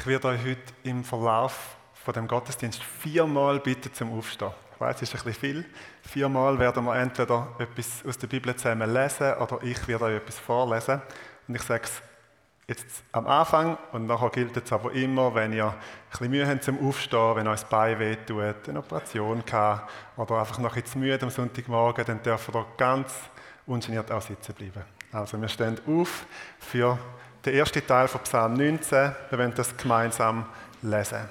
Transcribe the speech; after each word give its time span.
Ich 0.00 0.06
werde 0.06 0.28
euch 0.28 0.40
heute 0.40 0.72
im 0.82 1.04
Verlauf 1.04 1.76
von 1.92 2.14
dem 2.14 2.26
Gottesdienst 2.26 2.82
viermal 2.82 3.60
bitten 3.60 3.92
zum 3.92 4.16
Aufstehen. 4.16 4.50
Ich 4.72 4.80
weiß, 4.80 4.96
es 4.96 5.02
ist 5.02 5.14
ein 5.14 5.24
bisschen 5.24 5.40
viel. 5.40 5.64
Viermal 6.00 6.58
werden 6.58 6.86
wir 6.86 6.96
entweder 6.96 7.48
etwas 7.58 8.02
aus 8.08 8.16
der 8.16 8.26
Bibel 8.28 8.56
zusammen 8.56 8.94
lesen 8.94 9.34
oder 9.34 9.58
ich 9.62 9.86
werde 9.86 10.06
euch 10.06 10.16
etwas 10.16 10.38
vorlesen. 10.38 11.02
Und 11.46 11.54
ich 11.54 11.60
sage 11.60 11.82
es 11.84 12.00
jetzt 12.66 13.04
am 13.12 13.26
Anfang 13.26 13.76
und 13.92 14.06
nachher 14.06 14.30
gilt 14.30 14.56
es 14.56 14.72
aber 14.72 14.90
immer, 14.92 15.34
wenn 15.34 15.52
ihr 15.52 15.66
ein 15.66 15.74
bisschen 16.08 16.30
Mühe 16.30 16.48
habt 16.48 16.64
zum 16.64 16.88
Aufstehen, 16.88 17.36
wenn 17.36 17.46
euch 17.46 17.60
das 17.60 17.68
Bein 17.68 17.98
wehtut, 17.98 18.70
eine 18.70 18.78
Operation 18.78 19.44
gehabt 19.44 19.90
oder 20.16 20.40
einfach 20.40 20.56
noch 20.60 20.76
bisschen 20.76 21.02
müde 21.02 21.20
am 21.20 21.28
Sonntagmorgen, 21.28 22.06
dann 22.06 22.22
dürft 22.22 22.48
ihr 22.54 22.66
ganz 22.78 23.12
ungeniert 23.66 24.10
auch 24.10 24.22
sitzen 24.22 24.54
bleiben. 24.54 24.82
Also 25.12 25.38
wir 25.38 25.48
stehen 25.48 25.78
auf 25.86 26.24
für 26.58 26.98
den 27.44 27.54
ersten 27.54 27.86
Teil 27.86 28.08
von 28.08 28.22
Psalm 28.22 28.54
19. 28.54 29.14
Wir 29.30 29.38
werden 29.38 29.54
das 29.54 29.76
gemeinsam 29.76 30.46
lesen. 30.82 31.28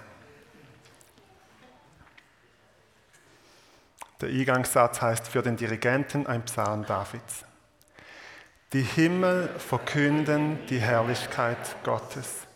Der 4.21 4.29
Eingangssatz 4.29 5.01
heißt 5.01 5.27
für 5.27 5.41
den 5.41 5.55
Dirigenten 5.55 6.27
ein 6.27 6.43
Psalm 6.43 6.85
Davids. 6.85 7.45
Die 8.73 8.81
Himmel 8.81 9.49
verkünden 9.57 10.59
die 10.67 10.79
Herrlichkeit 10.79 11.57
Gottes 11.83 12.47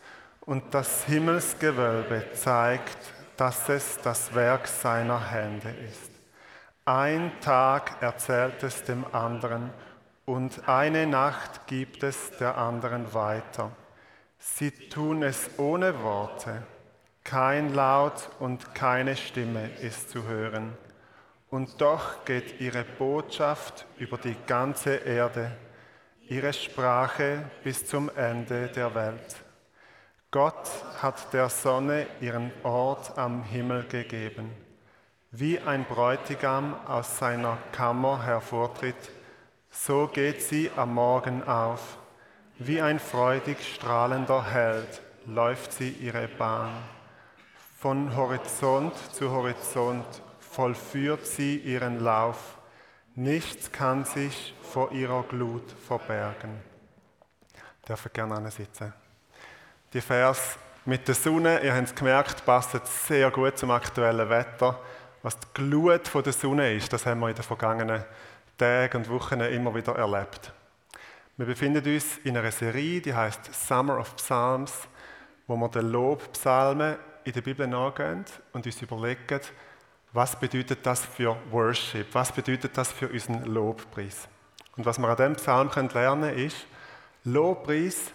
und 0.42 0.74
das 0.74 1.06
Himmelsgewölbe 1.06 2.34
zeigt, 2.34 2.98
dass 3.38 3.70
es 3.70 3.98
das 4.04 4.36
Werk 4.36 4.68
seiner 4.68 5.32
Hände 5.32 5.70
ist. 5.90 6.12
Ein 6.86 7.32
Tag 7.40 8.02
erzählt 8.02 8.62
es 8.62 8.84
dem 8.84 9.06
anderen 9.14 9.72
und 10.26 10.68
eine 10.68 11.06
Nacht 11.06 11.68
gibt 11.68 12.04
es 12.04 12.32
der 12.38 12.58
anderen 12.58 13.14
weiter. 13.14 13.72
Sie 14.40 14.72
tun 14.72 15.24
es 15.24 15.50
ohne 15.58 16.02
Worte, 16.04 16.64
kein 17.24 17.74
Laut 17.74 18.30
und 18.40 18.76
keine 18.76 19.16
Stimme 19.16 19.70
ist 19.82 20.10
zu 20.10 20.24
hören. 20.24 20.78
Und 21.50 21.80
doch 21.82 22.26
geht 22.26 22.60
ihre 22.60 22.84
Botschaft 22.84 23.86
über 23.98 24.18
die 24.18 24.36
ganze 24.48 24.96
Erde, 24.96 25.52
ihre 26.28 26.52
Sprache 26.52 27.44
bis 27.64 27.86
zum 27.86 28.10
Ende 28.16 28.68
der 28.70 28.96
Welt. 28.96 29.36
Gott 30.32 30.68
hat 31.02 31.32
der 31.32 31.50
Sonne 31.50 32.08
ihren 32.20 32.52
Ort 32.64 33.18
am 33.18 33.44
Himmel 33.44 33.84
gegeben. 33.84 34.52
Wie 35.30 35.60
ein 35.60 35.86
Bräutigam 35.86 36.76
aus 36.88 37.20
seiner 37.20 37.58
Kammer 37.72 38.24
hervortritt, 38.24 39.12
so 39.74 40.08
geht 40.08 40.42
sie 40.42 40.70
am 40.76 40.94
Morgen 40.94 41.44
auf. 41.44 41.98
Wie 42.60 42.80
ein 42.80 43.00
freudig 43.00 43.58
strahlender 43.76 44.46
Held 44.46 45.02
läuft 45.26 45.74
sie 45.74 45.90
ihre 45.90 46.28
Bahn. 46.28 46.72
Von 47.80 48.16
Horizont 48.16 48.94
zu 49.14 49.32
Horizont 49.32 50.06
vollführt 50.40 51.26
sie 51.26 51.58
ihren 51.58 52.00
Lauf. 52.00 52.58
Nichts 53.16 53.72
kann 53.72 54.06
sich 54.06 54.54
vor 54.62 54.92
ihrer 54.92 55.24
Glut 55.24 55.72
verbergen. 55.88 56.62
Darf 57.86 58.06
ich 58.06 58.14
gerne 58.14 58.50
sitzen. 58.52 58.94
Die 59.92 60.02
Vers 60.02 60.58
mit 60.86 61.08
der 61.08 61.16
Sonne, 61.16 61.62
ihr 61.62 61.74
habt 61.74 61.88
es 61.88 61.96
gemerkt, 61.96 62.46
passt 62.46 62.80
sehr 63.08 63.30
gut 63.32 63.58
zum 63.58 63.72
aktuellen 63.72 64.30
Wetter. 64.30 64.80
Was 65.24 65.38
die 65.40 65.48
Glut 65.54 66.14
der 66.14 66.34
Sonne 66.34 66.74
ist, 66.74 66.94
das 66.94 67.06
haben 67.06 67.20
wir 67.20 67.30
in 67.30 67.36
den 67.36 67.44
vergangenen 67.44 68.04
Tagen 68.58 68.98
und 68.98 69.10
Wochen 69.10 69.42
immer 69.42 69.74
wieder 69.74 69.96
erlebt. 69.96 70.54
Wir 71.38 71.46
befinden 71.48 71.84
uns 71.92 72.20
in 72.24 72.38
einer 72.38 72.52
Serie, 72.52 73.02
die 73.02 73.14
heißt 73.14 73.54
Summer 73.54 74.00
of 74.00 74.16
Psalms, 74.18 74.88
wo 75.48 75.56
wir 75.56 75.70
den 75.70 75.92
Lobpsalmen 75.92 76.98
in 77.24 77.34
der 77.34 77.42
Bibel 77.42 77.68
nachgehen 77.68 78.26
und 78.52 78.66
uns 78.66 78.82
überlegen, 78.82 79.40
was 80.12 80.40
bedeutet 80.40 80.86
das 80.86 81.04
für 81.04 81.36
Worship? 81.50 82.06
Was 82.14 82.32
bedeutet 82.32 82.78
das 82.78 82.92
für 82.92 83.10
unseren 83.10 83.46
Lobpreis? 83.46 84.28
Und 84.78 84.86
was 84.86 85.00
wir 85.00 85.08
an 85.08 85.18
diesem 85.18 85.36
Psalm 85.36 85.72
lernen 85.76 85.90
können, 86.22 86.38
ist, 86.38 86.68
Lobpreis 87.24 88.12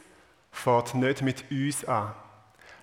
fährt 0.52 0.94
nicht 0.94 1.22
mit 1.22 1.50
uns 1.50 1.84
an. 1.86 2.14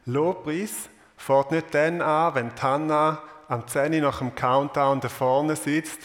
Lobpreis 0.05 0.89
fährt 1.15 1.51
nicht 1.51 1.73
dann 1.73 2.01
an, 2.01 2.35
wenn 2.35 2.55
Tanna 2.55 3.21
am 3.47 3.65
10 3.65 4.01
nach 4.01 4.19
dem 4.19 4.35
Countdown 4.35 4.99
da 4.99 5.07
vorne 5.07 5.55
sitzt 5.55 6.01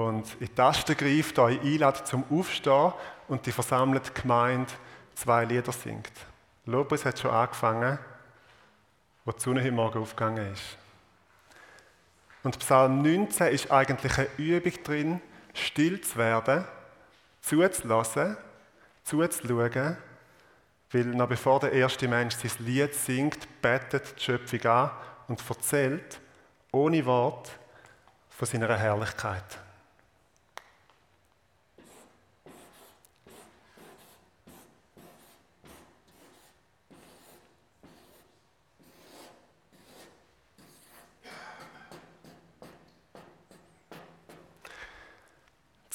und 0.00 0.32
in 0.40 0.46
die 0.46 0.54
Tasten 0.54 0.96
greift, 0.96 1.38
euch 1.38 1.60
einlädt 1.60 2.06
zum 2.06 2.24
Aufstehen 2.30 2.94
und 3.28 3.44
die 3.44 3.52
versammelte 3.52 4.12
Gemeinde 4.12 4.72
zwei 5.14 5.44
Lieder 5.44 5.72
singt. 5.72 6.12
Lobpreis 6.64 7.04
hat 7.04 7.18
schon 7.18 7.30
angefangen, 7.30 7.98
wo 9.24 9.32
die 9.32 9.40
Sonne 9.40 9.60
heute 9.60 9.72
Morgen 9.72 9.98
aufgegangen 10.00 10.52
ist. 10.52 10.78
Und 12.42 12.58
Psalm 12.58 13.02
19 13.02 13.48
ist 13.48 13.70
eigentlich 13.70 14.16
eine 14.16 14.28
Übung 14.38 14.72
drin, 14.82 15.20
still 15.52 16.00
zu 16.00 16.16
werden, 16.16 16.64
zuzulassen, 17.42 18.38
zuzuschauen, 19.04 19.98
weil 20.92 21.04
noch 21.04 21.28
bevor 21.28 21.60
der 21.60 21.72
erste 21.72 22.08
Mensch 22.08 22.36
sein 22.36 22.52
Lied 22.60 22.94
singt, 22.94 23.60
betet 23.60 24.14
die 24.16 24.22
Schöpfung 24.22 24.64
an 24.64 24.90
und 25.28 25.42
erzählt, 25.46 26.20
ohne 26.72 27.04
Wort, 27.04 27.50
von 28.30 28.48
seiner 28.48 28.78
Herrlichkeit. 28.78 29.58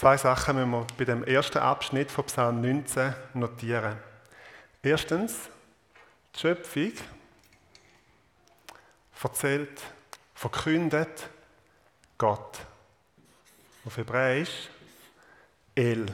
Zwei 0.05 0.17
Sachen 0.17 0.57
müssen 0.57 0.71
wir 0.71 0.85
bei 0.99 1.05
dem 1.05 1.23
ersten 1.23 1.57
Abschnitt 1.57 2.11
von 2.11 2.25
Psalm 2.25 2.61
19 2.61 3.11
notieren. 3.33 3.97
Erstens, 4.83 5.49
die 6.35 6.39
Schöpfung 6.41 6.91
erzählt, 9.23 9.81
verkündet 10.35 11.27
Gott. 12.19 12.59
Auf 13.83 13.97
Hebräisch 13.97 14.69
El. 15.73 16.05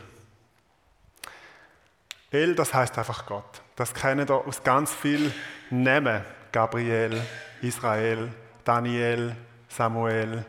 El, 2.32 2.56
das 2.56 2.74
heißt 2.74 2.98
einfach 2.98 3.26
Gott. 3.26 3.62
Das 3.76 3.94
kennen 3.94 4.26
wir 4.26 4.36
aus 4.36 4.64
ganz 4.64 4.94
vielen 4.94 5.34
Namen. 5.70 6.24
Gabriel, 6.54 7.22
Israel, 7.62 8.32
Daniel, 8.64 9.36
Samuel, 9.68 10.46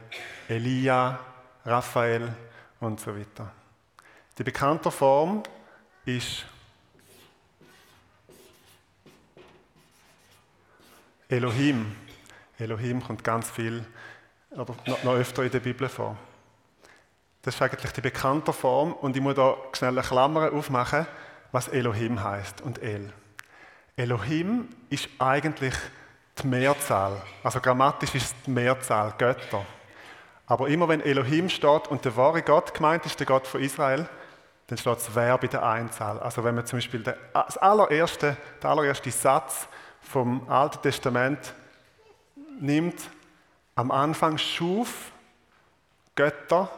Elia, 0.48 1.19
Raphael 1.66 2.32
und 2.82 3.00
so 3.00 3.16
weiter. 3.16 3.50
Die 4.37 4.43
bekannte 4.43 4.91
Form 4.91 5.43
ist 6.04 6.44
Elohim. 11.28 11.97
Elohim 12.58 13.02
kommt 13.02 13.25
ganz 13.25 13.50
viel, 13.50 13.84
oder 14.50 14.75
noch, 15.05 15.14
öfter 15.14 15.44
in 15.44 15.50
der 15.50 15.61
Bibel 15.61 15.88
vor. 15.88 16.17
Das 17.43 17.55
ist 17.55 17.62
eigentlich 17.62 17.93
die 17.93 18.00
bekannte 18.00 18.52
Form 18.52 18.93
und 18.93 19.17
ich 19.17 19.23
muss 19.23 19.34
da 19.34 19.56
schnell 19.73 19.99
eine 19.99 20.06
Klammer 20.06 20.52
aufmachen, 20.52 21.06
was 21.52 21.69
Elohim 21.69 22.23
heißt 22.23 22.61
und 22.61 22.82
El. 22.82 23.12
Elohim 23.96 24.69
ist 24.90 25.08
eigentlich 25.19 25.75
die 26.43 26.46
Mehrzahl, 26.46 27.23
also 27.43 27.61
grammatisch 27.61 28.14
ist 28.14 28.25
es 28.25 28.34
die 28.44 28.50
Mehrzahl 28.50 29.14
Götter. 29.19 29.64
Aber 30.47 30.69
immer 30.69 30.89
wenn 30.89 31.00
Elohim 31.00 31.49
steht 31.49 31.89
und 31.89 32.05
der 32.05 32.17
wahre 32.17 32.43
Gott 32.43 32.75
gemeint 32.75 33.06
ist, 33.06 33.19
der 33.19 33.27
Gott 33.27 33.47
von 33.47 33.61
Israel, 33.61 34.09
dann 34.67 34.79
steht 34.79 34.97
das 34.97 35.15
Verb 35.15 35.44
in 35.44 35.50
der 35.50 35.62
Einzahl. 35.62 36.19
Also 36.21 36.44
wenn 36.44 36.55
man 36.55 36.67
zum 36.67 36.79
Beispiel 36.79 37.03
den, 37.03 37.15
das 37.33 37.59
allererste, 37.59 38.37
der 38.62 38.71
allererste 38.71 39.11
Satz 39.11 39.69
vom 40.00 40.49
Alten 40.49 40.83
Testament 40.83 41.55
nimmt, 42.61 43.00
am 43.75 43.91
Anfang 43.91 44.39
schuf 44.39 45.11
Götter 46.15 46.71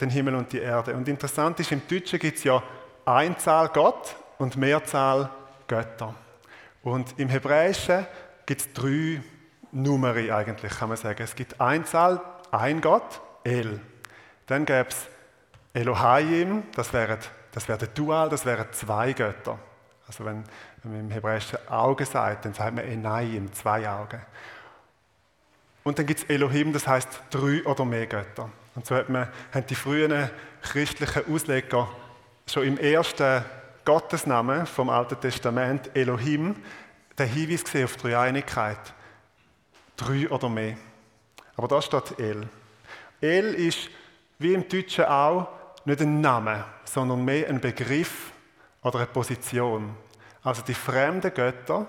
den 0.00 0.10
Himmel 0.10 0.34
und 0.34 0.52
die 0.52 0.58
Erde. 0.58 0.94
Und 0.94 1.08
interessant 1.08 1.60
ist, 1.60 1.72
im 1.72 1.86
Deutschen 1.88 2.18
gibt 2.18 2.38
es 2.38 2.44
ja 2.44 2.62
Einzahl 3.04 3.68
Gott 3.68 4.16
und 4.38 4.56
Mehrzahl 4.56 5.30
Götter. 5.66 6.14
Und 6.82 7.18
im 7.18 7.28
Hebräischen 7.28 8.06
gibt 8.46 8.60
es 8.60 8.72
drei 8.72 9.22
Numeri 9.74 10.30
eigentlich, 10.30 10.78
kann 10.78 10.88
man 10.88 10.96
sagen. 10.96 11.22
Es 11.22 11.34
gibt 11.34 11.60
Einzahl, 11.60 12.20
ein 12.50 12.80
Gott, 12.80 13.20
El. 13.42 13.80
Dann 14.46 14.64
gäbe 14.64 14.88
es 14.88 15.08
Elohim, 15.74 16.62
das 16.74 16.92
wäre, 16.92 17.18
das 17.52 17.68
wäre 17.68 17.86
Dual, 17.88 18.28
das 18.28 18.46
wären 18.46 18.66
zwei 18.72 19.12
Götter. 19.12 19.58
Also 20.06 20.24
wenn, 20.24 20.44
wenn 20.82 20.92
man 20.92 21.00
im 21.00 21.10
Hebräischen 21.10 21.58
Augen 21.68 22.06
sagt, 22.06 22.44
dann 22.44 22.54
sagt 22.54 22.74
man 22.74 22.84
Enayim, 22.84 23.52
zwei 23.52 23.88
Augen. 23.88 24.20
Und 25.82 25.98
dann 25.98 26.06
gibt 26.06 26.20
es 26.20 26.30
Elohim, 26.30 26.72
das 26.72 26.86
heißt 26.86 27.08
drei 27.30 27.64
oder 27.64 27.84
mehr 27.84 28.06
Götter. 28.06 28.50
Und 28.74 28.86
so 28.86 28.94
hat 28.94 29.08
man, 29.08 29.28
haben 29.52 29.66
die 29.66 29.74
frühen 29.74 30.30
christlichen 30.62 31.32
Ausleger 31.32 31.88
schon 32.46 32.64
im 32.64 32.78
ersten 32.78 33.44
Gottesnamen 33.84 34.66
vom 34.66 34.88
Alten 34.88 35.20
Testament, 35.20 35.90
Elohim, 35.94 36.56
den 37.18 37.28
Hinweis 37.28 37.64
gesehen 37.64 37.84
auf 37.84 37.96
Dreieinigkeit. 37.96 38.78
Drei 39.96 40.28
oder 40.28 40.48
mehr. 40.48 40.76
Aber 41.56 41.68
da 41.68 41.80
steht 41.80 42.18
El. 42.18 42.48
El 43.20 43.54
ist, 43.54 43.88
wie 44.38 44.54
im 44.54 44.68
Deutschen 44.68 45.04
auch, 45.04 45.48
nicht 45.84 46.00
ein 46.00 46.20
Name, 46.20 46.64
sondern 46.84 47.24
mehr 47.24 47.48
ein 47.48 47.60
Begriff 47.60 48.32
oder 48.82 48.98
eine 48.98 49.06
Position. 49.06 49.94
Also 50.42 50.62
die 50.62 50.74
fremden 50.74 51.32
Götter, 51.32 51.86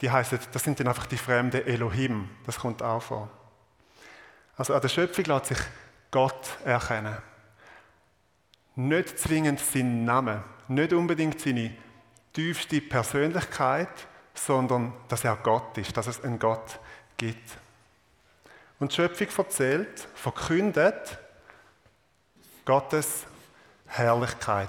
die 0.00 0.10
heißen, 0.10 0.38
das 0.52 0.62
sind 0.62 0.80
dann 0.80 0.88
einfach 0.88 1.06
die 1.06 1.16
fremden 1.16 1.66
Elohim. 1.66 2.28
Das 2.44 2.58
kommt 2.58 2.82
auch 2.82 3.02
vor. 3.02 3.28
Also 4.56 4.74
an 4.74 4.80
der 4.80 4.88
Schöpfung 4.88 5.24
lässt 5.24 5.46
sich 5.46 5.58
Gott 6.10 6.58
erkennen. 6.64 7.16
Nicht 8.74 9.18
zwingend 9.18 9.60
seinen 9.60 10.04
Namen, 10.04 10.42
nicht 10.68 10.92
unbedingt 10.92 11.40
seine 11.40 11.74
tiefste 12.32 12.80
Persönlichkeit, 12.80 14.06
sondern 14.34 14.92
dass 15.08 15.24
er 15.24 15.36
Gott 15.36 15.76
ist, 15.78 15.96
dass 15.96 16.06
es 16.06 16.22
einen 16.22 16.38
Gott 16.38 16.78
gibt. 17.22 17.56
Und 18.80 18.90
die 18.90 18.96
Schöpfung 18.96 19.28
erzählt, 19.38 20.08
verkündet 20.14 21.18
Gottes 22.64 23.26
Herrlichkeit. 23.86 24.68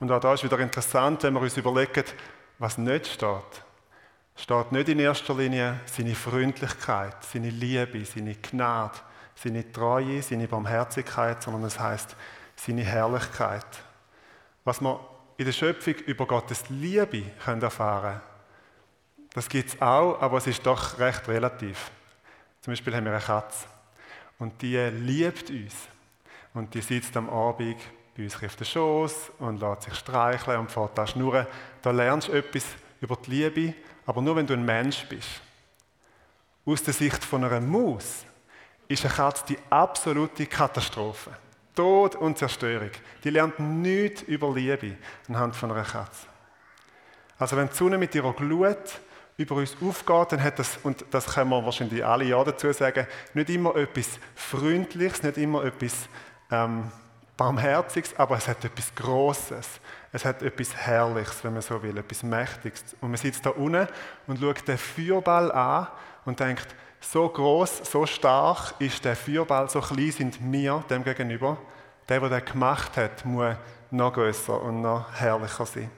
Und 0.00 0.10
auch 0.10 0.20
da 0.20 0.34
ist 0.34 0.44
wieder 0.44 0.58
interessant, 0.58 1.22
wenn 1.22 1.32
wir 1.32 1.40
uns 1.40 1.56
überlegen, 1.56 2.04
was 2.58 2.76
nicht 2.76 3.06
steht. 3.06 3.62
Steht 4.36 4.72
nicht 4.72 4.88
in 4.88 4.98
erster 4.98 5.34
Linie 5.34 5.80
seine 5.86 6.14
Freundlichkeit, 6.14 7.24
seine 7.24 7.48
Liebe, 7.48 8.04
seine 8.04 8.34
Gnade, 8.34 8.98
seine 9.34 9.70
Treue, 9.72 10.20
seine 10.20 10.48
Barmherzigkeit, 10.48 11.42
sondern 11.42 11.64
es 11.64 11.78
heißt 11.78 12.16
seine 12.56 12.82
Herrlichkeit. 12.82 13.66
Was 14.64 14.80
wir 14.80 15.11
in 15.36 15.44
der 15.44 15.52
Schöpfung 15.52 15.94
über 16.06 16.26
Gottes 16.26 16.64
Liebe 16.68 17.22
können 17.44 17.62
erfahren 17.62 18.20
das 19.34 19.48
gibt 19.48 19.70
es 19.70 19.80
auch, 19.80 20.20
aber 20.20 20.38
es 20.38 20.46
ist 20.46 20.64
doch 20.64 20.98
recht 20.98 21.26
relativ. 21.28 21.90
Zum 22.60 22.72
Beispiel 22.72 22.94
haben 22.94 23.04
wir 23.04 23.12
eine 23.12 23.20
Katze 23.20 23.66
und 24.38 24.60
die 24.60 24.76
liebt 24.76 25.50
uns. 25.50 25.74
Und 26.54 26.74
die 26.74 26.82
sitzt 26.82 27.16
am 27.16 27.30
Abend 27.30 27.78
bei 28.14 28.24
uns 28.24 28.42
auf 28.42 28.56
den 28.56 28.66
Schoß 28.66 29.32
und 29.38 29.60
lässt 29.60 29.82
sich 29.82 29.94
streicheln 29.94 30.60
und 30.60 30.70
fährt 30.70 30.98
da 30.98 31.06
schnurren. 31.06 31.46
Da 31.80 31.90
lernst 31.90 32.28
du 32.28 32.32
etwas 32.32 32.64
über 33.00 33.16
die 33.16 33.30
Liebe, 33.30 33.74
aber 34.04 34.20
nur 34.20 34.36
wenn 34.36 34.46
du 34.46 34.52
ein 34.52 34.64
Mensch 34.64 35.06
bist. 35.08 35.40
Aus 36.66 36.82
der 36.82 36.92
Sicht 36.92 37.24
von 37.24 37.42
einer 37.42 37.60
Maus 37.60 38.26
ist 38.86 39.04
eine 39.04 39.14
Katze 39.14 39.44
die 39.48 39.58
absolute 39.70 40.46
Katastrophe. 40.46 41.30
Tod 41.74 42.16
und 42.16 42.38
Zerstörung. 42.38 42.90
Die 43.24 43.30
lernt 43.30 43.58
nichts 43.58 44.22
über 44.22 44.52
Liebe 44.52 44.96
anhand 45.28 45.56
von 45.56 45.70
einer 45.70 45.84
Katze. 45.84 46.26
Also 47.38 47.56
wenn 47.56 47.68
die 47.68 47.74
Sonne 47.74 47.98
mit 47.98 48.14
ihrer 48.14 48.32
Glut 48.32 49.00
über 49.36 49.56
uns 49.56 49.76
aufgeht, 49.80 50.32
dann 50.32 50.42
hat 50.42 50.58
das, 50.58 50.78
und 50.82 51.04
das 51.10 51.26
können 51.26 51.50
wir 51.50 51.64
wahrscheinlich 51.64 52.04
alle 52.04 52.24
ja 52.24 52.42
dazu 52.44 52.72
sagen, 52.72 53.06
nicht 53.34 53.50
immer 53.50 53.74
etwas 53.76 54.18
Freundliches, 54.34 55.22
nicht 55.22 55.38
immer 55.38 55.64
etwas 55.64 56.08
ähm, 56.50 56.90
Barmherziges, 57.36 58.14
aber 58.16 58.36
es 58.36 58.46
hat 58.46 58.64
etwas 58.64 58.94
Großes. 58.94 59.80
Es 60.12 60.24
hat 60.24 60.42
etwas 60.42 60.76
Herrliches, 60.76 61.42
wenn 61.42 61.54
man 61.54 61.62
so 61.62 61.82
will, 61.82 61.96
etwas 61.96 62.22
Mächtiges. 62.22 62.94
Und 63.00 63.10
man 63.10 63.16
sitzt 63.16 63.44
da 63.46 63.50
unten 63.50 63.88
und 64.26 64.38
schaut 64.38 64.68
den 64.68 64.78
Feuerball 64.78 65.50
an 65.50 65.88
und 66.24 66.38
denkt, 66.38 66.68
so 67.02 67.28
groß, 67.28 67.90
so 67.90 68.06
stark 68.06 68.74
ist 68.78 69.04
der 69.04 69.16
Feuerball, 69.16 69.68
so 69.68 69.80
klein 69.80 70.12
sind 70.12 70.38
wir 70.40 70.84
dem 70.88 71.04
gegenüber. 71.04 71.58
Der, 72.08 72.20
der 72.20 72.40
den 72.40 72.44
gemacht 72.44 72.96
hat, 72.96 73.24
muss 73.24 73.56
noch 73.90 74.12
größer 74.12 74.60
und 74.62 74.80
noch 74.80 75.12
herrlicher 75.12 75.66
sein. 75.66 75.90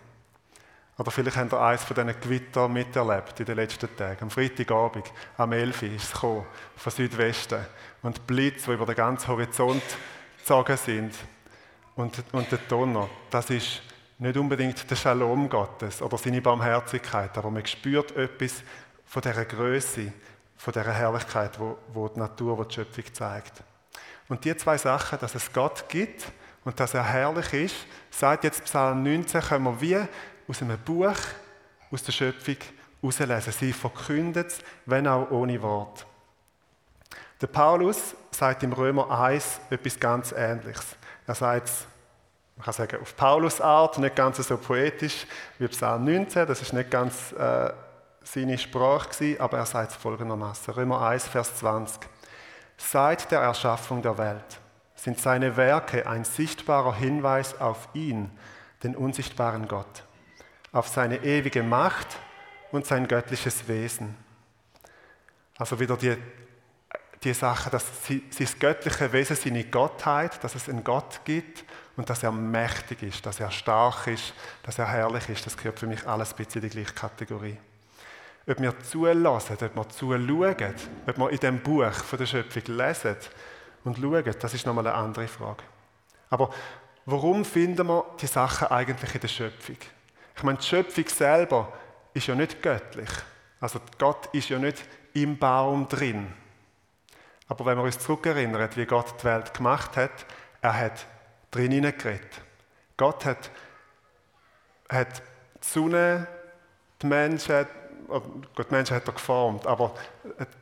Oder 0.97 1.11
vielleicht 1.11 1.37
habt 1.37 1.53
ihr 1.53 1.61
eines 1.61 1.85
von 1.85 1.95
diesen 1.95 2.21
Gewitter 2.21 2.69
miterlebt 2.69 3.41
in 3.41 3.47
den 3.47 3.57
letzten 3.57 3.95
Tagen. 3.97 4.23
Am 4.23 4.31
Freitagabend, 4.31 5.13
am 5.37 5.53
11. 5.53 5.83
Uhr 5.83 5.89
ist 5.91 6.05
es 6.05 6.13
gekommen, 6.13 6.47
von 6.77 6.93
Südwesten. 6.93 7.67
Und 8.03 8.17
die 8.17 8.21
Blitze, 8.27 8.67
die 8.67 8.75
über 8.75 8.87
den 8.87 8.95
ganzen 8.95 9.29
Horizont 9.29 9.83
gezogen 10.39 10.77
sind. 10.77 11.15
Und, 11.97 12.23
und 12.33 12.51
der 12.51 12.59
Donner, 12.69 13.09
das 13.31 13.51
ist 13.51 13.83
nicht 14.19 14.37
unbedingt 14.37 14.89
der 14.89 14.97
Shalom 14.97 15.49
Gottes 15.49 16.01
oder 16.01 16.17
seine 16.17 16.41
Barmherzigkeit, 16.41 17.37
aber 17.37 17.51
man 17.51 17.67
spürt 17.67 18.17
etwas 18.17 18.63
von 19.05 19.23
dieser 19.23 19.45
Größe, 19.45 20.13
von 20.65 20.73
dieser 20.73 20.95
Herrlichkeit, 20.95 21.61
wo, 21.61 21.77
wo 21.93 22.09
die 22.09 22.19
Natur, 22.19 22.57
wo 22.57 22.65
die 22.65 22.75
Schöpfung 22.75 23.05
zeigt. 23.13 23.63
Und 24.31 24.43
die 24.47 24.57
zwei 24.57 24.79
Sachen, 24.79 25.19
dass 25.19 25.35
es 25.35 25.53
Gott 25.53 25.85
gibt 25.91 26.25
und 26.65 26.81
dass 26.81 26.95
er 26.95 27.05
herrlich 27.05 27.53
ist, 27.53 27.77
sagt 28.11 28.45
jetzt 28.45 28.65
Psalm 28.65 29.03
19, 29.03 29.43
können 29.43 29.65
wir 29.65 29.81
wie 29.83 30.09
aus 30.49 30.63
einem 30.63 30.79
Buch, 30.79 31.19
aus 31.91 32.03
der 32.03 32.13
Schöpfung 32.13 32.57
herauslesen. 33.03 33.53
Sie 33.53 33.73
verkündet 33.75 34.47
es, 34.47 34.59
wenn 34.87 35.07
auch 35.07 35.31
ohne 35.31 35.61
Wort. 35.61 36.07
Der 37.43 37.49
Paulus 37.49 38.17
sagt 38.31 38.63
im 38.63 38.73
Römer 38.73 39.11
1 39.11 39.61
etwas 39.69 40.01
ganz 40.01 40.33
Ähnliches. 40.33 40.97
Er 41.27 41.35
sagt 41.35 41.69
es, 41.69 41.87
man 42.57 42.65
kann 42.65 42.73
sagen, 42.73 43.03
auf 43.03 43.15
Paulus 43.15 43.61
Art, 43.61 43.99
nicht 43.99 44.17
ganz 44.17 44.39
so 44.39 44.57
poetisch 44.57 45.27
wie 45.59 45.69
Psalm 45.69 46.07
19, 46.07 46.47
das 46.47 46.63
ist 46.63 46.73
nicht 46.73 46.91
ganz 46.91 47.33
äh, 47.33 47.71
seine 48.25 48.59
Sprache 48.59 49.11
gewesen, 49.11 49.41
aber 49.41 49.59
er 49.59 49.67
sagt 49.67 49.93
es 49.93 49.97
folgendermaßen. 49.97 50.75
Römer 50.75 51.03
1, 51.03 51.29
Vers 51.29 51.57
20. 51.57 52.01
Seit 52.77 53.31
der 53.31 53.41
Erschaffung 53.41 54.03
der 54.03 54.19
Welt 54.19 54.61
sind 54.95 55.21
seine 55.21 55.57
Werke 55.57 56.07
ein 56.07 56.25
sichtbarer 56.25 56.95
Hinweis 56.95 57.61
auf 57.61 57.89
ihn, 57.95 58.31
den 58.83 58.97
unsichtbaren 58.97 59.69
Gott, 59.69 60.05
auf 60.73 60.89
seine 60.89 61.23
ewige 61.25 61.63
Macht 61.63 62.17
und 62.73 62.87
sein 62.87 63.07
göttliches 63.07 63.69
Wesen. 63.69 64.17
Also 65.57 65.79
wieder 65.79 65.97
die, 65.97 66.17
die 67.23 67.35
Sache, 67.35 67.71
dass 67.71 67.85
sein 68.07 68.49
göttliche 68.59 69.13
Wesen, 69.13 69.37
seine 69.37 69.65
Gottheit, 69.65 70.43
dass 70.43 70.55
es 70.55 70.69
einen 70.69 70.83
Gott 70.83 71.21
gibt 71.25 71.65
und 71.97 72.11
dass 72.11 72.23
er 72.23 72.33
mächtig 72.33 73.03
ist, 73.03 73.25
dass 73.25 73.41
er 73.41 73.51
stark 73.51 74.07
ist, 74.09 74.35
dass 74.63 74.79
er 74.79 74.89
herrlich 74.89 75.29
ist, 75.29 75.47
das 75.47 75.57
gehört 75.57 75.79
für 75.79 75.87
mich 75.87 76.07
alles 76.07 76.33
ein 76.33 76.37
bisschen 76.37 76.63
in 76.63 76.69
die 76.69 76.77
gleiche 76.77 76.95
Kategorie. 76.95 77.57
Ob 78.47 78.61
wir 78.61 78.79
zulassen, 78.81 79.57
ob 79.61 79.77
wir 79.77 79.89
zuschauen, 79.89 80.75
ob 81.07 81.19
wir 81.19 81.31
in 81.31 81.39
dem 81.39 81.61
Buch 81.61 81.93
von 81.93 82.19
der 82.19 82.27
Schöpfung 82.27 82.77
lesen 82.77 83.17
und 83.85 83.99
schauen, 83.99 84.35
das 84.39 84.55
ist 84.55 84.67
nochmal 84.67 84.87
eine 84.87 84.97
andere 84.97 85.29
Frage. 85.29 85.63
Aber 86.31 86.51
warum 87.07 87.45
finden 87.45 87.87
wir 87.87 88.05
die 88.21 88.27
Sachen 88.27 88.69
eigentlich 88.69 89.15
in 89.15 89.21
der 89.21 89.29
Schöpfung? 89.29 89.77
Ich 90.37 90.43
meine, 90.43 90.59
die 90.59 90.65
Schöpfung 90.65 91.09
selber 91.09 91.73
ist 92.13 92.27
ja 92.27 92.35
nicht 92.35 92.63
göttlich. 92.63 93.11
Also 93.61 93.81
Gott 93.99 94.29
ist 94.33 94.49
ja 94.49 94.59
nicht 94.59 94.85
im 95.15 95.39
Baum 95.39 95.89
drin. 95.89 96.33
Aber 97.49 97.67
wenn 97.67 97.79
wir 97.79 97.85
uns 97.85 97.99
zurückerinnern, 97.99 98.69
wie 98.75 98.87
Gott 98.87 99.15
die 99.21 99.25
Welt 99.25 99.55
gemacht 99.55 99.97
hat, 99.97 100.27
er 100.61 100.79
hat 100.79 101.07
drinnen 101.51 101.97
geredet. 101.97 102.41
Gott 102.97 103.25
hat, 103.25 103.51
hat 104.89 105.23
die 105.63 105.69
Sonne, 105.69 106.27
die 107.01 107.07
Menschen, 107.07 107.67
Gott, 108.09 108.71
die 108.71 108.75
Menschen 108.75 108.97
hat 108.97 109.07
er 109.07 109.15
geformt, 109.15 109.67
aber 109.67 109.95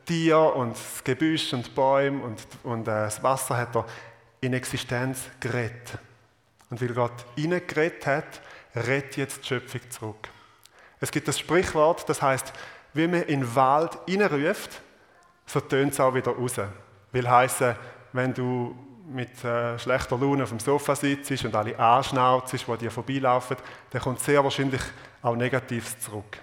Tier 0.05 0.37
und 0.37 0.71
das 0.71 1.03
Gebüsch 1.03 1.53
und 1.53 1.73
Bäume 1.75 2.23
und, 2.23 2.39
und 2.63 2.81
äh, 2.81 2.85
das 2.85 3.21
Wasser 3.21 3.57
hat 3.57 3.75
er 3.75 3.85
in 4.41 4.53
Existenz 4.53 5.21
geredet. 5.39 5.97
Und 6.69 6.81
weil 6.81 6.93
Gott 6.93 7.25
ihnen 7.35 7.65
geredet 7.65 8.05
hat, 8.05 8.41
redet 8.75 9.17
jetzt 9.17 9.43
die 9.43 9.47
Schöpfung 9.47 9.81
zurück. 9.89 10.29
Es 10.99 11.11
gibt 11.11 11.27
das 11.27 11.39
Sprichwort, 11.39 12.07
das 12.07 12.21
heißt, 12.21 12.53
wie 12.93 13.07
man 13.07 13.23
in 13.23 13.41
den 13.41 13.55
Wald 13.55 13.97
hineinruft, 14.07 14.81
so 15.45 15.59
tönt 15.59 15.93
es 15.93 15.99
auch 15.99 16.13
wieder 16.13 16.31
raus. 16.31 16.55
Will 17.11 17.29
heißen, 17.29 17.75
wenn 18.13 18.33
du 18.33 18.75
mit 19.07 19.43
äh, 19.43 19.77
schlechter 19.77 20.17
Laune 20.17 20.43
auf 20.43 20.49
dem 20.49 20.59
Sofa 20.59 20.95
sitzt 20.95 21.43
und 21.43 21.55
alle 21.55 21.77
anschnauzt, 21.77 22.53
die 22.53 22.77
dir 22.77 22.91
vorbeilaufen, 22.91 23.57
dann 23.89 24.01
kommt 24.01 24.19
sehr 24.19 24.43
wahrscheinlich 24.43 24.81
auch 25.21 25.35
Negatives 25.35 25.99
zurück. 25.99 26.37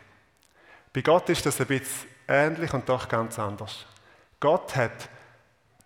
Bei 0.92 1.02
Gott 1.02 1.28
ist 1.28 1.46
das 1.46 1.60
ein 1.60 1.66
bisschen 1.66 2.08
ähnlich 2.26 2.72
und 2.74 2.88
doch 2.88 3.08
ganz 3.08 3.38
anders. 3.38 3.86
Gott 4.40 4.74
hat 4.76 5.08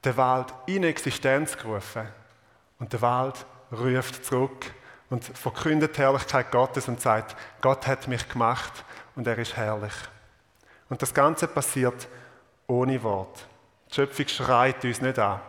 den 0.05 0.17
Wald 0.17 0.53
in 0.67 0.85
Existenz 0.85 1.57
gerufen 1.57 2.07
und 2.79 2.93
der 2.93 3.03
Wald 3.03 3.45
ruft 3.73 4.25
zurück 4.25 4.73
und 5.11 5.25
verkündet 5.25 5.97
die 5.97 6.01
Herrlichkeit 6.01 6.51
Gottes 6.51 6.89
und 6.89 7.01
sagt, 7.01 7.37
Gott 7.61 7.87
hat 7.87 8.09
mich 8.09 8.29
gemacht 8.29 8.85
und 9.15 9.27
er 9.27 9.39
ist 9.39 9.57
herrlich. 9.57 9.95
Und 10.89 11.03
das 11.03 11.13
Ganze 11.13 11.49
passiert 11.49 12.09
ohne 12.67 13.03
Wort. 13.03 13.47
Die 13.91 13.95
Schöpfung 13.95 14.29
schreit 14.29 14.85
uns 14.85 15.01
nicht 15.01 15.19
an. 15.19 15.41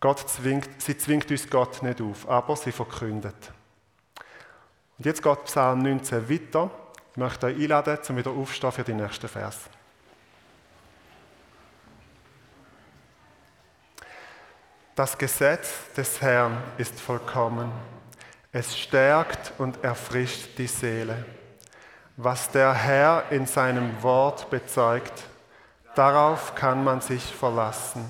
Gott 0.00 0.28
zwingt, 0.28 0.82
sie 0.82 0.96
zwingt 0.96 1.30
uns 1.30 1.48
Gott 1.48 1.82
nicht 1.82 2.00
auf, 2.00 2.28
aber 2.28 2.56
sie 2.56 2.72
verkündet. 2.72 3.52
Und 4.98 5.06
jetzt 5.06 5.22
geht 5.22 5.44
Psalm 5.44 5.82
19 5.82 6.28
weiter. 6.28 6.70
Ich 7.16 7.18
möchte 7.18 7.46
euch 7.46 7.56
einladen, 7.56 7.96
zum 8.02 8.18
wieder 8.18 8.30
aufstehen 8.30 8.72
für 8.72 8.84
die 8.84 8.92
nächsten 8.92 9.26
Vers. 9.26 9.70
Das 14.94 15.16
Gesetz 15.16 15.94
des 15.96 16.20
Herrn 16.20 16.58
ist 16.76 17.00
vollkommen. 17.00 17.72
Es 18.52 18.78
stärkt 18.78 19.54
und 19.56 19.82
erfrischt 19.82 20.58
die 20.58 20.66
Seele. 20.66 21.24
Was 22.18 22.50
der 22.50 22.74
Herr 22.74 23.24
in 23.30 23.46
seinem 23.46 24.02
Wort 24.02 24.50
bezeugt, 24.50 25.24
darauf 25.94 26.54
kann 26.54 26.84
man 26.84 27.00
sich 27.00 27.24
verlassen. 27.24 28.04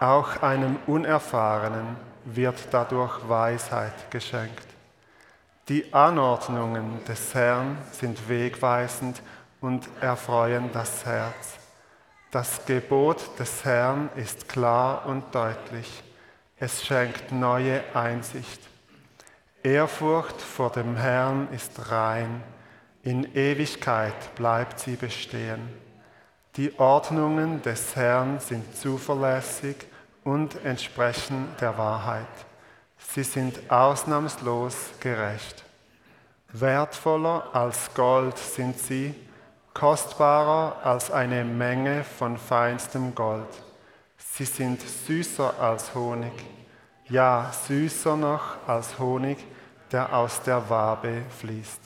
Auch 0.00 0.42
einem 0.42 0.80
Unerfahrenen 0.88 1.96
wird 2.24 2.56
dadurch 2.72 3.28
Weisheit 3.28 4.10
geschenkt. 4.10 4.65
Die 5.68 5.92
Anordnungen 5.92 7.04
des 7.04 7.34
Herrn 7.34 7.78
sind 7.92 8.28
wegweisend 8.28 9.22
und 9.60 9.88
erfreuen 10.00 10.70
das 10.72 11.04
Herz. 11.04 11.54
Das 12.30 12.64
Gebot 12.66 13.38
des 13.38 13.64
Herrn 13.64 14.08
ist 14.16 14.48
klar 14.48 15.06
und 15.06 15.34
deutlich. 15.34 16.02
Es 16.56 16.84
schenkt 16.84 17.32
neue 17.32 17.82
Einsicht. 17.94 18.60
Ehrfurcht 19.62 20.40
vor 20.40 20.70
dem 20.70 20.96
Herrn 20.96 21.48
ist 21.52 21.90
rein 21.90 22.42
in 23.06 23.36
Ewigkeit 23.36 24.34
bleibt 24.34 24.80
sie 24.80 24.96
bestehen. 24.96 25.60
Die 26.56 26.76
Ordnungen 26.76 27.62
des 27.62 27.94
Herrn 27.94 28.40
sind 28.40 28.76
zuverlässig 28.76 29.76
und 30.24 30.64
entsprechen 30.64 31.46
der 31.60 31.78
Wahrheit. 31.78 32.26
Sie 33.12 33.22
sind 33.22 33.70
ausnahmslos 33.70 34.74
gerecht. 35.00 35.64
Wertvoller 36.52 37.48
als 37.52 37.92
Gold 37.94 38.36
sind 38.36 38.78
sie, 38.78 39.14
kostbarer 39.74 40.76
als 40.84 41.10
eine 41.10 41.44
Menge 41.44 42.04
von 42.04 42.36
feinstem 42.36 43.14
Gold. 43.14 43.48
Sie 44.16 44.44
sind 44.44 44.80
süßer 44.80 45.58
als 45.58 45.94
Honig, 45.94 46.32
ja 47.08 47.50
süßer 47.66 48.16
noch 48.16 48.66
als 48.66 48.98
Honig, 48.98 49.38
der 49.92 50.12
aus 50.12 50.42
der 50.42 50.68
Wabe 50.68 51.22
fließt. 51.40 51.80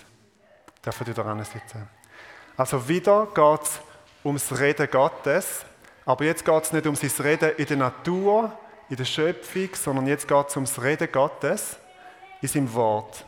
Dürfen 0.84 1.04
die 1.04 1.14
daran 1.14 1.44
sitzen? 1.44 1.88
Also 2.56 2.88
wieder 2.88 3.28
geht 3.34 3.62
es 3.62 3.80
ums 4.24 4.58
Reden 4.58 4.88
Gottes, 4.90 5.64
aber 6.04 6.24
jetzt 6.24 6.44
geht 6.44 6.62
es 6.62 6.72
nicht 6.72 6.86
um 6.86 6.94
sein 6.94 7.10
Reden 7.24 7.50
in 7.56 7.66
der 7.66 7.76
Natur, 7.76 8.52
in 8.90 8.96
der 8.96 9.04
Schöpfung, 9.04 9.68
sondern 9.74 10.06
jetzt 10.08 10.26
geht 10.26 10.48
es 10.48 10.56
ums 10.56 10.82
Reden 10.82 11.10
Gottes 11.10 11.76
in 12.42 12.48
seinem 12.48 12.74
Wort. 12.74 13.24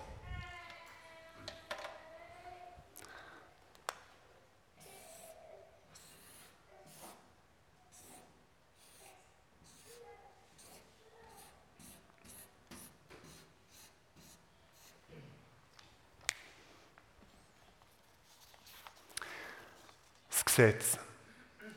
Gesetz 20.45 20.99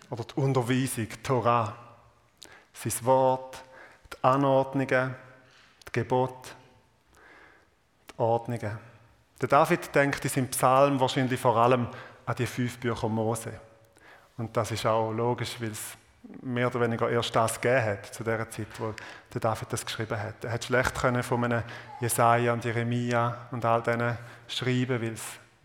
oder 0.09 0.25
die 0.25 0.33
Unterweisung, 0.33 1.07
die 1.07 1.23
Torah, 1.23 1.77
sein 2.73 3.05
Wort, 3.05 3.64
Anordnungen, 4.25 5.15
die 5.87 5.91
Gebote, 5.91 6.49
die 8.09 8.19
Ordnungen. 8.19 8.77
Der 9.41 9.47
David 9.47 9.93
denkt 9.93 10.23
in 10.23 10.29
seinem 10.29 10.47
Psalm 10.49 10.99
wahrscheinlich 10.99 11.39
vor 11.39 11.57
allem 11.57 11.87
an 12.25 12.35
die 12.35 12.45
fünf 12.45 12.79
Bücher 12.79 13.09
Mose. 13.09 13.59
Und 14.37 14.55
das 14.57 14.71
ist 14.71 14.85
auch 14.85 15.11
logisch, 15.11 15.55
weil 15.59 15.71
es 15.71 15.97
mehr 16.41 16.67
oder 16.67 16.81
weniger 16.81 17.09
erst 17.09 17.35
das 17.35 17.61
gegeben 17.61 17.85
hat, 17.85 18.13
zu 18.13 18.23
der 18.23 18.49
Zeit, 18.49 18.67
wo 18.79 18.93
der 19.33 19.41
David 19.41 19.71
das 19.71 19.85
geschrieben 19.85 20.19
hat. 20.19 20.43
Er 20.43 20.51
hätte 20.51 20.67
schlecht 20.67 20.95
können 20.95 21.21
von 21.21 21.43
einem 21.43 21.63
Jesaja 22.01 22.53
und 22.53 22.65
Jeremia 22.65 23.47
und 23.51 23.63
all 23.63 23.83
denen 23.83 24.17
schreiben, 24.47 25.01
weil 25.01 25.15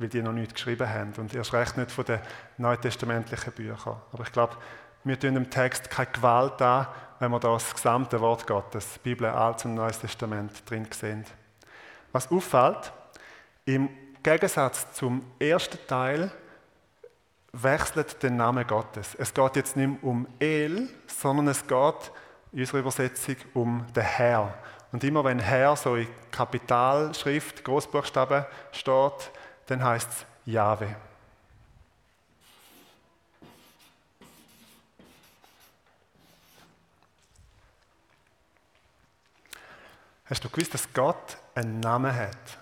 weil 0.00 0.08
die 0.08 0.22
noch 0.22 0.32
nichts 0.32 0.54
geschrieben 0.54 0.88
haben. 0.88 1.12
Und 1.18 1.34
erst 1.34 1.52
recht 1.52 1.76
nicht 1.76 1.92
von 1.92 2.06
den 2.06 2.20
neutestamentlichen 2.56 3.52
Büchern. 3.52 4.00
Aber 4.12 4.22
ich 4.22 4.32
glaube, 4.32 4.56
wir 5.04 5.20
tun 5.20 5.36
im 5.36 5.50
Text 5.50 5.90
keine 5.90 6.10
Gewalt 6.10 6.60
an, 6.62 6.86
wenn 7.20 7.30
wir 7.30 7.38
das 7.38 7.74
gesamte 7.74 8.20
Wort 8.20 8.46
Gottes, 8.46 8.98
Bibel, 8.98 9.28
Altes 9.28 9.66
und 9.66 9.74
Neues 9.74 10.00
Testament 10.00 10.68
drin 10.68 10.88
sehen. 10.90 11.24
Was 12.12 12.30
auffällt, 12.32 12.92
im 13.66 13.90
Gegensatz 14.22 14.92
zum 14.94 15.22
ersten 15.38 15.78
Teil 15.86 16.32
wechselt 17.52 18.22
der 18.22 18.30
Name 18.30 18.64
Gottes. 18.64 19.14
Es 19.16 19.34
geht 19.34 19.56
jetzt 19.56 19.76
nicht 19.76 20.02
mehr 20.02 20.04
um 20.10 20.26
El, 20.38 20.88
sondern 21.06 21.48
es 21.48 21.66
geht 21.66 22.10
in 22.52 22.60
unserer 22.60 22.78
Übersetzung 22.78 23.36
um 23.54 23.86
den 23.94 24.02
Herr. 24.02 24.54
Und 24.90 25.04
immer 25.04 25.22
wenn 25.22 25.38
Herr 25.38 25.76
so 25.76 25.96
in 25.96 26.08
Kapitalschrift, 26.30 27.64
Großbuchstaben 27.64 28.46
steht, 28.72 29.30
dann 29.66 29.84
heißt 29.84 30.10
es 30.10 30.26
Jahwe. 30.46 30.96
Hast 40.30 40.44
du 40.44 40.48
gewusst, 40.48 40.72
dass 40.72 40.92
Gott 40.94 41.36
einen 41.54 41.80
Namen 41.80 42.14
hat? 42.14 42.58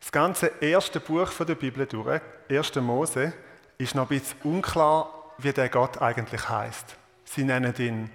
Das 0.00 0.12
ganze 0.12 0.48
erste 0.60 1.00
Buch 1.00 1.30
der 1.32 1.54
Bibel 1.54 1.86
durch, 1.86 2.20
1. 2.50 2.74
Mose, 2.76 3.32
ist 3.78 3.94
noch 3.94 4.10
ein 4.10 4.18
bisschen 4.18 4.38
unklar, 4.42 5.32
wie 5.38 5.52
der 5.52 5.68
Gott 5.70 6.02
eigentlich 6.02 6.48
heißt. 6.48 6.96
Sie 7.24 7.44
nennen 7.44 7.74
ihn 7.78 8.10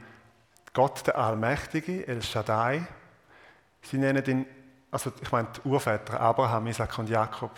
Gott 0.74 1.08
der 1.08 1.18
Allmächtige, 1.18 2.06
El 2.06 2.22
Shaddai. 2.22 2.86
Sie 3.82 3.98
nennen 3.98 4.24
ihn 4.25 4.46
also 4.96 5.12
ich 5.22 5.30
meine 5.30 5.50
die 5.54 5.68
Urväter, 5.68 6.22
Abraham, 6.22 6.68
Isaac 6.68 6.98
und 6.98 7.10
Jakob, 7.10 7.52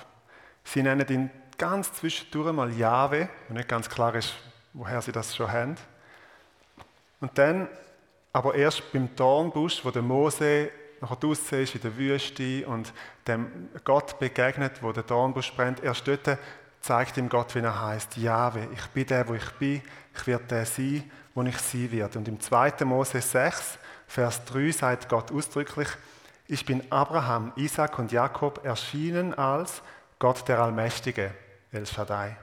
sie 0.63 0.82
nennen 0.82 1.08
ihn 1.08 1.29
ganz 1.56 1.94
zwischendurch 1.94 2.51
mal 2.51 2.74
Jahwe, 2.74 3.29
wo 3.48 3.53
nicht 3.53 3.70
ganz 3.70 3.88
klar 3.88 4.15
ist, 4.15 4.34
woher 4.74 5.03
sie 5.03 5.12
das 5.12 5.36
schon 5.36 5.51
haben. 5.51 5.75
Und 7.22 7.38
dann, 7.38 7.67
aber 8.34 8.55
erst 8.55 8.91
beim 8.91 9.15
Dornbusch, 9.15 9.84
wo 9.84 9.91
der 9.91 10.01
Mose 10.01 10.69
nachher 11.01 11.15
draussen 11.15 11.62
ist 11.62 11.75
in 11.75 11.81
der 11.81 11.96
Wüste 11.96 12.67
und 12.67 12.93
dem 13.27 13.69
Gott 13.84 14.19
begegnet, 14.19 14.81
wo 14.81 14.91
der 14.91 15.03
Dornbusch 15.03 15.53
brennt, 15.53 15.84
erst 15.84 16.07
dort 16.07 16.38
zeigt 16.81 17.17
ihm 17.17 17.29
Gott, 17.29 17.53
wie 17.55 17.60
er 17.60 17.81
heißt, 17.81 18.17
Jahwe, 18.17 18.67
ich 18.74 18.86
bin 18.88 19.05
der, 19.05 19.27
wo 19.27 19.34
ich 19.34 19.51
bin, 19.53 19.81
ich 20.15 20.27
werde 20.27 20.46
der 20.46 20.65
sein, 20.65 21.10
wo 21.34 21.43
ich 21.43 21.57
sein 21.57 21.91
werde. 21.91 22.19
Und 22.19 22.27
im 22.27 22.39
2. 22.39 22.86
Mose 22.86 23.22
6, 23.22 23.77
Vers 24.07 24.46
3 24.46 24.72
sagt 24.72 25.10
Gott 25.10 25.31
ausdrücklich, 25.31 25.89
ich 26.48 26.65
bin 26.65 26.81
Abraham, 26.91 27.51
Isaac 27.57 28.00
und 28.00 28.12
Jakob 28.12 28.63
erschienen 28.63 29.34
als 29.34 29.81
Gott 30.17 30.48
der 30.48 30.60
Allmächtige, 30.60 31.31
El 31.72 31.86
Shaddai. 31.86 32.38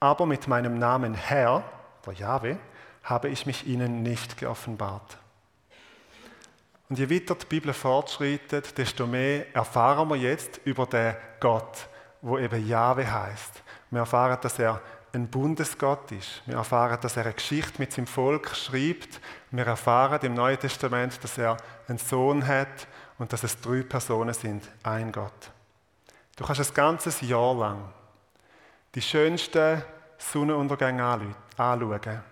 Aber 0.00 0.26
mit 0.26 0.48
meinem 0.48 0.78
Namen 0.78 1.14
Herr, 1.14 1.62
der 2.04 2.14
Jahwe, 2.14 2.58
habe 3.02 3.28
ich 3.28 3.46
mich 3.46 3.66
ihnen 3.66 4.02
nicht 4.02 4.36
geoffenbart. 4.36 5.18
Und 6.88 6.98
je 6.98 7.08
weiter 7.10 7.34
die 7.34 7.46
Bibel 7.46 7.72
fortschreitet, 7.72 8.76
desto 8.76 9.06
mehr 9.06 9.54
erfahren 9.54 10.08
wir 10.10 10.16
jetzt 10.16 10.60
über 10.64 10.86
den 10.86 11.16
Gott, 11.40 11.88
wo 12.20 12.38
eben 12.38 12.66
Jahwe 12.66 13.10
heißt. 13.10 13.62
Wir 13.90 14.00
erfahren, 14.00 14.38
dass 14.42 14.58
er 14.58 14.80
ein 15.14 15.28
Bundesgott 15.28 16.12
ist. 16.12 16.42
Wir 16.46 16.56
erfahren, 16.56 16.98
dass 17.00 17.16
er 17.16 17.24
eine 17.24 17.34
Geschichte 17.34 17.78
mit 17.78 17.92
seinem 17.92 18.06
Volk 18.06 18.54
schreibt. 18.54 19.20
Wir 19.50 19.66
erfahren 19.66 20.20
im 20.22 20.34
Neuen 20.34 20.58
Testament, 20.58 21.22
dass 21.22 21.38
er 21.38 21.56
einen 21.88 21.98
Sohn 21.98 22.46
hat 22.46 22.86
und 23.18 23.32
dass 23.32 23.42
es 23.42 23.60
drei 23.60 23.82
Personen 23.82 24.34
sind, 24.34 24.68
ein 24.82 25.12
Gott. 25.12 25.50
Du 26.36 26.44
kannst 26.44 26.60
ein 26.60 26.74
ganzes 26.74 27.20
Jahr 27.20 27.54
lang 27.54 27.92
die 28.94 29.02
schönsten 29.02 29.82
Sonnenuntergänge 30.18 31.34
anschauen. 31.56 32.31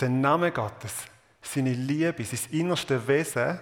Den 0.00 0.20
Namen 0.20 0.52
Gottes, 0.52 1.04
seine 1.42 1.72
Liebe, 1.72 2.24
sein 2.24 2.40
innerste 2.52 3.06
Wesen, 3.06 3.60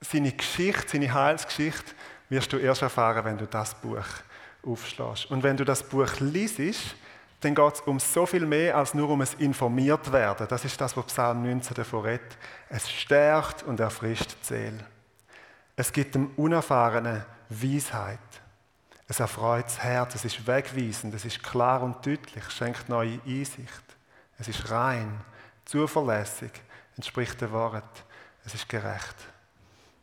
seine 0.00 0.32
Geschichte, 0.32 0.88
seine 0.92 1.12
Heilsgeschichte 1.12 1.92
wirst 2.28 2.52
du 2.52 2.58
erst 2.58 2.82
erfahren, 2.82 3.24
wenn 3.24 3.38
du 3.38 3.46
das 3.46 3.74
Buch 3.74 4.04
aufschlägst. 4.64 5.30
Und 5.30 5.42
wenn 5.42 5.56
du 5.56 5.64
das 5.64 5.82
Buch 5.82 6.20
liest, 6.20 6.96
dann 7.40 7.54
geht 7.54 7.74
es 7.74 7.80
um 7.82 8.00
so 8.00 8.26
viel 8.26 8.46
mehr 8.46 8.76
als 8.76 8.94
nur 8.94 9.08
um 9.10 9.20
es 9.20 9.34
informiert 9.34 10.10
werden. 10.12 10.46
Das 10.48 10.64
ist 10.64 10.80
das, 10.80 10.96
was 10.96 11.06
Psalm 11.06 11.42
19 11.42 11.74
davon 11.74 12.04
redet. 12.04 12.36
Es 12.68 12.90
stärkt 12.90 13.62
und 13.64 13.78
erfrischt 13.78 14.36
die 14.42 14.46
Seele. 14.46 14.84
Es 15.76 15.92
gibt 15.92 16.14
dem 16.14 16.30
Unerfahrenen 16.36 17.24
Weisheit. 17.48 18.18
Es 19.08 19.20
erfreut 19.20 19.66
das 19.66 19.82
Herz, 19.82 20.14
es 20.16 20.24
ist 20.24 20.46
wegweisend, 20.46 21.14
es 21.14 21.24
ist 21.24 21.42
klar 21.42 21.82
und 21.82 22.04
deutlich, 22.04 22.50
schenkt 22.50 22.88
neue 22.88 23.20
Einsicht. 23.24 23.84
Es 24.38 24.48
ist 24.48 24.68
rein, 24.70 25.20
zuverlässig, 25.66 26.52
entspricht 26.96 27.40
dem 27.40 27.52
Wort. 27.52 28.04
Es 28.46 28.54
ist 28.54 28.68
gerecht. 28.68 29.16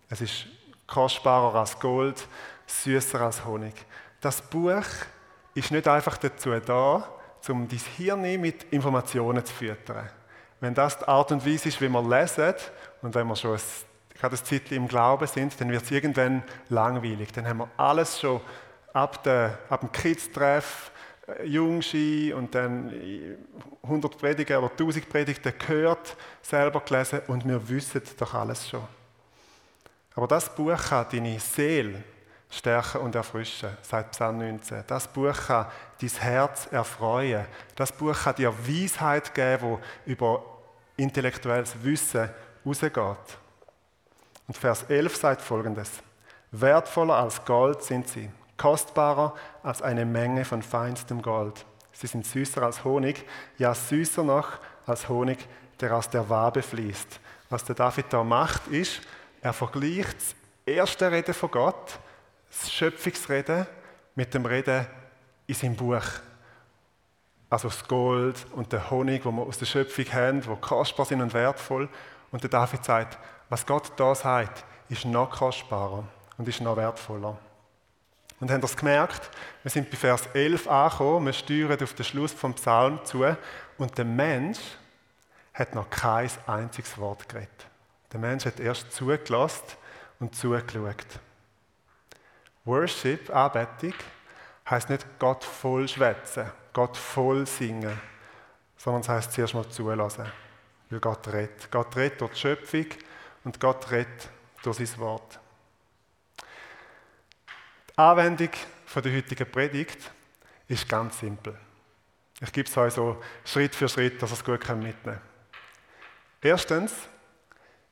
Es 0.10 0.22
ist 0.22 0.46
kostbarer 0.86 1.56
als 1.56 1.80
Gold, 1.80 2.28
süßer 2.68 3.22
als 3.22 3.44
Honig. 3.44 3.74
Das 4.22 4.42
Buch 4.42 4.86
ist 5.56 5.72
nicht 5.72 5.88
einfach 5.88 6.18
dazu 6.18 6.52
da, 6.60 7.08
um 7.50 7.68
dein 7.68 7.80
Hirn 7.98 8.42
mit 8.42 8.64
Informationen 8.72 9.44
zu 9.44 9.54
füttern. 9.54 10.10
Wenn 10.60 10.74
das 10.74 10.98
die 11.00 11.08
Art 11.08 11.32
und 11.32 11.46
Weise 11.46 11.70
ist, 11.70 11.82
wie 11.82 11.90
wir 11.90 12.02
lesen, 12.02 12.54
und 13.02 13.16
wenn 13.16 13.28
wir 13.28 13.36
schon 13.36 13.56
ein, 13.56 13.62
gerade 14.18 14.36
ein 14.36 14.46
Zeitchen 14.46 14.78
im 14.78 14.88
Glauben 14.88 15.28
sind, 15.28 15.60
dann 15.60 15.70
wird 15.70 15.84
es 15.84 15.92
irgendwann 15.92 16.44
langweilig. 16.70 17.34
Dann 17.34 17.46
haben 17.46 17.58
wir 17.58 17.70
alles 17.76 18.20
schon 18.20 18.40
ab, 18.94 19.24
der, 19.24 19.58
ab 19.70 19.82
dem 19.82 19.92
Kids-Treff, 19.92 20.92
Jungski 21.46 22.34
und 22.34 22.54
dann 22.54 22.94
100 23.84 24.18
Prediger 24.18 24.60
oder 24.60 24.72
1000 24.72 25.08
Predigten 25.08 25.54
gehört, 25.58 26.16
selber 26.42 26.82
gelesen 26.82 27.22
und 27.28 27.48
wir 27.48 27.70
wissen 27.70 28.02
doch 28.18 28.34
alles 28.34 28.70
schon. 28.70 28.84
Aber 30.16 30.28
das 30.28 30.54
Buch 30.54 30.78
kann 30.78 31.08
deine 31.12 31.40
Seele 31.40 32.04
stärken 32.50 33.02
und 33.02 33.16
erfrischen, 33.16 33.70
sagt 33.82 34.12
Psalm 34.12 34.38
19. 34.38 34.84
Das 34.86 35.08
Buch 35.08 35.34
kann 35.48 35.68
dein 36.00 36.10
Herz 36.10 36.68
erfreuen. 36.72 37.46
Das 37.76 37.92
Buch 37.92 38.16
kann 38.16 38.36
dir 38.36 38.54
Weisheit 38.68 39.34
geben, 39.34 39.80
die 40.06 40.12
über 40.12 40.44
intellektuelles 40.98 41.74
Wissen 41.82 42.30
rausgeht. 42.66 43.38
Und 44.48 44.58
Vers 44.58 44.84
11 44.84 45.16
sagt 45.16 45.42
folgendes: 45.42 45.90
Wertvoller 46.52 47.16
als 47.16 47.44
Gold 47.44 47.82
sind 47.82 48.08
sie, 48.08 48.30
kostbarer 48.58 49.34
als 49.62 49.82
eine 49.82 50.06
Menge 50.06 50.46
von 50.46 50.62
feinstem 50.62 51.22
Gold. 51.22 51.66
Sie 51.92 52.08
sind 52.08 52.26
süßer 52.26 52.62
als 52.64 52.84
Honig, 52.84 53.26
ja 53.58 53.74
süßer 53.74 54.24
noch 54.24 54.60
als 54.86 55.10
Honig, 55.10 55.48
der 55.80 55.96
aus 55.96 56.10
der 56.10 56.30
Wabe 56.30 56.62
fließt. 56.62 57.20
Was 57.50 57.64
der 57.64 57.76
David 57.76 58.06
da 58.10 58.24
macht, 58.24 58.68
ist, 58.68 59.02
er 59.42 59.54
vergleicht 59.54 60.18
das 60.18 60.36
erste 60.66 61.12
Reden 61.12 61.34
von 61.34 61.52
Gott 61.52 62.00
das 62.62 62.72
Schöpfungsreden 62.72 63.66
mit 64.16 64.34
dem 64.34 64.46
Reden 64.46 64.86
in 65.48 65.56
seinem 65.56 65.76
Buch. 65.76 66.04
Also 67.50 67.68
das 67.68 67.88
Gold 67.88 68.46
und 68.54 68.72
der 68.72 68.90
Honig, 68.90 69.26
wo 69.26 69.32
wir 69.32 69.44
aus 69.44 69.58
der 69.58 69.66
Schöpfung 69.66 70.06
haben, 70.12 70.42
die 70.42 70.56
kostbar 70.62 71.06
sind 71.06 71.22
und 71.22 71.34
wertvoll. 71.34 71.90
Und 72.32 72.44
der 72.44 72.50
David 72.50 72.84
sagt, 72.84 73.18
was 73.50 73.66
Gott 73.66 73.92
da 73.98 74.16
sagt, 74.16 74.66
ist 74.90 75.06
noch 75.06 75.30
kostbarer 75.30 76.04
und 76.38 76.48
ist 76.48 76.62
noch 76.62 76.78
wertvoller. 76.78 77.38
Und 78.44 78.52
haben 78.52 78.60
das 78.60 78.76
gemerkt? 78.76 79.30
Wir 79.62 79.72
sind 79.72 79.90
bei 79.90 79.96
Vers 79.96 80.28
11 80.34 80.68
angekommen, 80.68 81.28
wir 81.28 81.32
steuern 81.32 81.82
auf 81.82 81.94
den 81.94 82.04
Schluss 82.04 82.34
vom 82.34 82.54
Psalm 82.56 83.00
zu 83.06 83.24
und 83.78 83.98
der 83.98 84.04
Mensch 84.04 84.60
hat 85.54 85.74
noch 85.74 85.90
kein 85.90 86.30
einziges 86.46 86.98
Wort 86.98 87.30
geredet. 87.30 87.68
Der 88.12 88.20
Mensch 88.20 88.44
hat 88.44 88.60
erst 88.60 88.92
zugelassen 88.92 89.64
und 90.20 90.36
zugeschaut. 90.36 91.08
Worship, 92.66 93.34
Anbetung, 93.34 93.94
heißt 94.70 94.90
nicht 94.90 95.06
Gott 95.20 95.46
voll 95.46 95.88
schwätzen, 95.88 96.52
Gott 96.74 96.98
voll 96.98 97.48
singen, 97.48 97.98
sondern 98.76 99.04
es 99.04 99.08
heißt 99.08 99.32
zuerst 99.32 99.54
mal 99.54 99.70
zulassen, 99.70 100.26
weil 100.90 101.00
Gott 101.00 101.30
redet. 101.30 101.72
Gott 101.72 101.96
redet 101.96 102.20
durch 102.20 102.34
die 102.34 102.40
Schöpfung 102.40 102.88
und 103.46 103.62
Gott 103.62 103.90
redet 103.90 104.28
durch 104.64 104.80
sein 104.80 105.00
Wort. 105.00 105.40
Die 107.96 108.00
Anwendung 108.02 108.50
der 108.96 109.14
heutigen 109.14 109.52
Predigt 109.52 110.12
ist 110.68 110.90
ganz 110.90 111.20
simpel. 111.20 111.56
Ich 112.42 112.52
gebe 112.52 112.68
es 112.68 112.76
euch 112.76 112.94
so 112.94 113.22
Schritt 113.46 113.76
für 113.76 113.88
Schritt, 113.88 114.20
dass 114.20 114.32
ihr 114.32 114.34
es 114.34 114.44
gut 114.44 114.68
mitnehmen 114.70 114.96
könnt. 115.04 115.20
Erstens, 116.42 116.92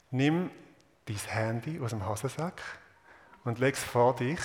nimm 0.10 0.50
dein 1.06 1.16
Handy 1.18 1.80
aus 1.80 1.92
dem 1.92 2.08
Hosensack 2.08 2.64
und 3.44 3.60
leg 3.60 3.76
es 3.76 3.84
vor 3.84 4.16
dich 4.16 4.40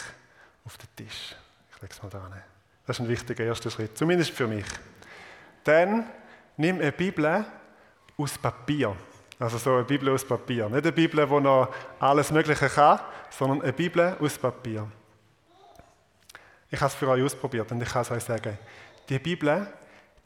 auf 0.67 0.77
den 0.77 0.89
Tisch. 0.95 1.35
Ich 1.75 1.81
lege 1.81 1.95
es 1.95 2.03
mal 2.03 2.11
da 2.11 2.23
hin. 2.25 2.43
Das 2.87 2.99
ist 2.99 3.01
ein 3.01 3.09
wichtiger 3.09 3.45
erster 3.45 3.71
Schritt, 3.71 3.97
zumindest 3.97 4.33
für 4.33 4.47
mich. 4.47 4.67
Dann 5.65 6.05
nimm 6.59 6.81
eine 6.81 6.93
Bibel 6.93 7.47
aus 8.19 8.37
Papier. 8.37 8.95
Also 9.39 9.57
so 9.57 9.77
eine 9.77 9.85
Bibel 9.85 10.11
aus 10.11 10.23
Papier. 10.23 10.69
Nicht 10.69 10.85
eine 10.85 10.93
Bibel, 10.93 11.27
die 11.27 11.41
noch 11.41 11.73
alles 11.99 12.31
Mögliche 12.31 12.69
kann, 12.69 13.01
sondern 13.31 13.63
eine 13.63 13.73
Bibel 13.73 14.19
aus 14.21 14.37
Papier. 14.37 14.87
Ich 16.77 16.83
habe 16.83 16.93
es 16.93 16.95
für 16.95 17.09
euch 17.09 17.23
ausprobiert 17.23 17.73
und 17.73 17.81
ich 17.81 17.89
kann 17.89 18.03
es 18.03 18.11
euch 18.11 18.23
sagen. 18.23 18.59
Die 19.09 19.19
Bibel, 19.19 19.67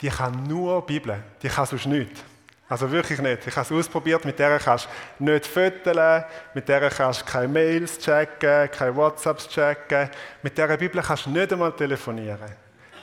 die 0.01 0.09
kann 0.09 0.43
nur 0.43 0.85
Bibel. 0.85 1.23
Die 1.41 1.47
kann 1.47 1.65
sonst 1.65 1.85
nichts. 1.85 2.21
Also 2.67 2.91
wirklich 2.91 3.21
nicht. 3.21 3.47
Ich 3.47 3.55
habe 3.55 3.65
es 3.65 3.71
ausprobiert, 3.71 4.25
mit 4.25 4.37
der 4.37 4.59
kannst 4.59 4.89
du 5.17 5.23
nicht 5.23 5.47
föteln, 5.47 6.25
mit 6.53 6.67
der 6.67 6.89
kannst 6.89 7.21
du 7.21 7.25
keine 7.25 7.47
Mails 7.47 7.97
checken, 7.99 8.69
keine 8.69 8.93
WhatsApps 8.93 9.47
checken. 9.47 10.09
Mit 10.41 10.57
dieser 10.57 10.75
Bibel 10.75 11.01
kannst 11.01 11.25
du 11.25 11.29
nicht 11.29 11.53
einmal 11.53 11.71
telefonieren. 11.71 12.51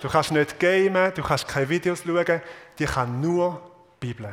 Du 0.02 0.10
kannst 0.10 0.30
nicht 0.30 0.60
gamen, 0.60 1.10
du 1.14 1.22
kannst 1.22 1.48
keine 1.48 1.70
Videos 1.70 2.02
schauen, 2.04 2.42
die 2.78 2.84
kann 2.84 3.18
nur 3.18 3.62
Bibel. 3.98 4.28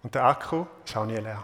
Und 0.00 0.14
der 0.14 0.22
Akku 0.26 0.64
ist 0.86 0.96
auch 0.96 1.06
nie 1.06 1.16
leer. 1.16 1.42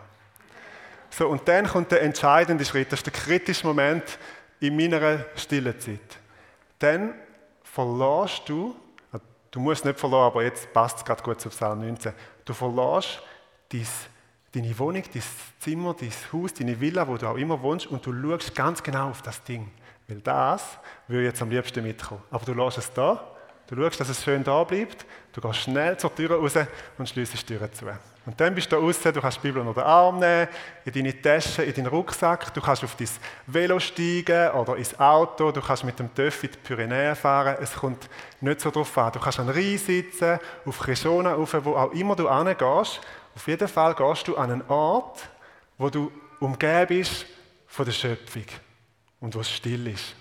So, 1.11 1.27
und 1.27 1.49
dann 1.49 1.67
kommt 1.67 1.91
der 1.91 2.03
entscheidende 2.03 2.65
Schritt, 2.65 2.93
das 2.93 3.01
ist 3.01 3.07
der 3.07 3.13
kritische 3.15 3.67
Moment 3.67 4.17
in 4.61 4.77
meiner 4.77 5.25
stillen 5.35 5.81
Zeit. 5.81 6.20
Dann 6.81 7.15
verlässt 7.63 8.49
du 8.49 8.75
Du 9.51 9.59
musst 9.59 9.85
nicht 9.85 9.99
verloren, 9.99 10.27
aber 10.27 10.45
jetzt 10.45 10.73
passt 10.73 10.99
es 10.99 11.05
gerade 11.05 11.23
gut 11.23 11.41
zu 11.41 11.49
Psalm 11.49 11.81
19. 11.81 12.13
Du 12.45 12.55
verlässt 12.55 13.21
deine 14.53 14.79
Wohnung, 14.79 15.03
dein 15.13 15.23
Zimmer, 15.59 15.95
dein 15.99 16.13
Haus, 16.33 16.55
deine 16.55 16.81
Villa, 16.81 17.07
wo 17.09 17.17
du 17.17 17.27
auch 17.27 17.37
immer 17.37 17.61
wohnst, 17.61 17.89
und 17.89 18.05
du 18.07 18.13
schaust 18.13 18.55
ganz 18.55 18.83
genau 18.83 19.11
auf 19.11 19.23
das 19.23 19.43
Ding. 19.43 19.69
Weil 20.07 20.21
das 20.21 20.79
würde 21.09 21.25
jetzt 21.25 21.43
am 21.43 21.51
liebsten 21.51 21.83
mitkommen. 21.83 22.23
Aber 22.31 22.45
du 22.45 22.55
lässt 22.55 22.79
es 22.79 22.93
da, 22.93 23.29
du 23.67 23.75
schaust, 23.75 23.99
dass 23.99 24.09
es 24.09 24.23
schön 24.23 24.45
da 24.45 24.63
bleibt, 24.63 25.05
du 25.33 25.41
gehst 25.41 25.61
schnell 25.61 25.97
zur 25.97 26.15
Tür 26.15 26.39
raus 26.39 26.55
und 26.99 27.09
schließt 27.09 27.35
die 27.35 27.55
Tür 27.55 27.73
zu. 27.73 27.87
Und 28.27 28.39
dann 28.39 28.55
bist 28.55 28.71
du 28.71 28.77
draußen, 28.77 29.13
du 29.13 29.21
kannst 29.21 29.39
die 29.39 29.49
Bibel 29.49 29.63
unter 29.63 29.81
den 29.81 29.87
Arm 29.87 30.19
nehmen, 30.19 30.49
in 30.85 30.93
deine 30.93 31.23
Tasche, 31.23 31.63
in 31.63 31.75
deinen 31.75 31.87
Rucksack, 31.87 32.53
du 32.53 32.61
kannst 32.61 32.85
auf 32.85 32.95
dein 32.95 33.09
Velo 33.47 33.81
steigen 33.81 34.51
oder 34.51 34.77
ins 34.77 34.99
Auto, 35.01 35.51
du 35.51 35.61
kannst 35.61 35.85
mit 35.85 35.99
dem 35.99 36.15
Töff 36.15 36.45
in 36.45 36.51
die 36.51 36.59
Pyrenäen 36.59 37.17
fahren. 37.17 37.57
Es 37.61 37.75
kommt 37.75 38.09
nicht 38.41 38.61
so 38.61 38.71
drauf 38.71 38.97
an. 38.99 39.13
Du 39.13 39.21
kannst 39.21 39.41
an 39.41 39.49
Rhein 39.49 39.79
sitzen, 39.79 40.39
auf 40.67 40.87
Rishona 40.87 41.33
rauf, 41.33 41.57
wo 41.65 41.75
auch 41.77 41.93
immer 41.93 42.15
du 42.15 42.31
hingehst. 42.31 43.01
Auf 43.35 43.47
jeden 43.47 43.69
Fall 43.69 43.95
gehst 43.95 44.29
du 44.29 44.37
an 44.37 44.51
einen 44.51 44.69
Ort, 44.69 45.29
wo 45.79 45.89
du 45.89 46.13
umgeben 46.41 46.89
bist 46.89 47.25
von 47.67 47.87
der 47.87 47.93
Schöpfung 47.93 48.45
und 49.21 49.35
wo 49.35 49.41
es 49.41 49.51
still 49.51 49.87
ist. 49.87 50.15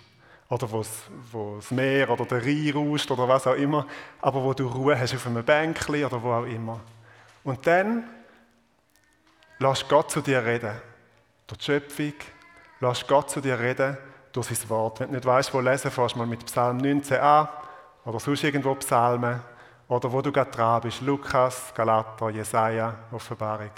Oder 0.49 0.71
wo 0.71 1.55
das 1.57 1.71
Meer 1.71 2.09
oder 2.09 2.25
der 2.25 2.43
Rhein 2.43 2.73
rauscht 2.73 3.11
oder 3.11 3.27
was 3.27 3.45
auch 3.45 3.53
immer. 3.53 3.85
Aber 4.19 4.43
wo 4.43 4.53
du 4.53 4.67
Ruhe 4.67 4.99
hast 4.99 5.13
auf 5.13 5.27
einem 5.27 5.43
Bänkchen 5.43 6.03
oder 6.03 6.21
wo 6.21 6.31
auch 6.31 6.45
immer. 6.45 6.79
Und 7.43 7.65
dann 7.67 8.09
lass 9.59 9.87
Gott 9.87 10.09
zu 10.09 10.21
dir 10.21 10.43
reden. 10.43 10.73
Durch 11.47 11.59
die 11.59 11.65
Schöpfung. 11.65 12.13
Lass 12.79 13.05
Gott 13.05 13.29
zu 13.29 13.41
dir 13.41 13.59
reden 13.59 13.97
durch 14.31 14.47
sein 14.47 14.69
Wort. 14.69 14.99
Wenn 14.99 15.09
du 15.09 15.15
nicht 15.15 15.25
weißt, 15.25 15.53
wo 15.53 15.59
lesen, 15.59 15.91
fährst 15.91 16.15
mal 16.15 16.25
mit 16.25 16.45
Psalm 16.45 16.77
19 16.77 17.19
an 17.19 17.47
oder 18.05 18.19
sonst 18.19 18.43
irgendwo 18.43 18.73
Psalmen 18.75 19.41
oder 19.87 20.11
wo 20.11 20.21
du 20.21 20.31
gerade 20.31 20.51
dran 20.51 20.81
bist. 20.81 21.01
Lukas, 21.01 21.73
Galater, 21.75 22.29
Jesaja, 22.29 22.95
Offenbarung. 23.11 23.71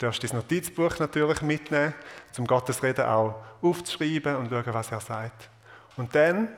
Du 0.00 0.06
darfst 0.06 0.24
dein 0.24 0.34
Notizbuch 0.34 0.98
natürlich 0.98 1.42
mitnehmen, 1.42 1.92
um 2.38 2.46
Gottes 2.46 2.82
Reden 2.82 3.04
auch 3.04 3.34
aufzuschreiben 3.60 4.34
und 4.36 4.48
schauen, 4.48 4.72
was 4.72 4.90
er 4.90 5.00
sagt. 5.00 5.50
Und 5.98 6.14
dann 6.14 6.48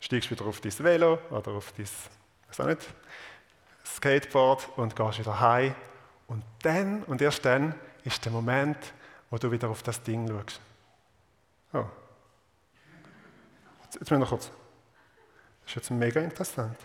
steigst 0.00 0.30
du 0.30 0.34
wieder 0.34 0.46
auf 0.46 0.62
dein 0.62 0.72
Velo 0.78 1.18
oder 1.28 1.52
auf 1.52 1.74
dein, 1.76 1.86
weiß 2.48 2.60
auch 2.60 2.66
nicht, 2.66 2.80
Skateboard 3.84 4.70
und 4.78 4.96
gehst 4.96 5.18
wieder 5.18 5.38
heim. 5.38 5.74
Und 6.28 6.42
dann, 6.62 7.02
und 7.02 7.20
erst 7.20 7.44
dann, 7.44 7.74
ist 8.04 8.24
der 8.24 8.32
Moment, 8.32 8.78
wo 9.28 9.36
du 9.36 9.50
wieder 9.52 9.68
auf 9.68 9.82
das 9.82 10.02
Ding 10.02 10.26
schaust. 10.26 10.58
Oh. 11.74 11.84
Jetzt, 13.84 13.96
jetzt 13.96 14.10
müssen 14.10 14.22
wir 14.22 14.28
kurz. 14.28 14.46
Das 14.46 15.72
ist 15.72 15.74
jetzt 15.74 15.90
mega 15.90 16.22
interessant. 16.22 16.78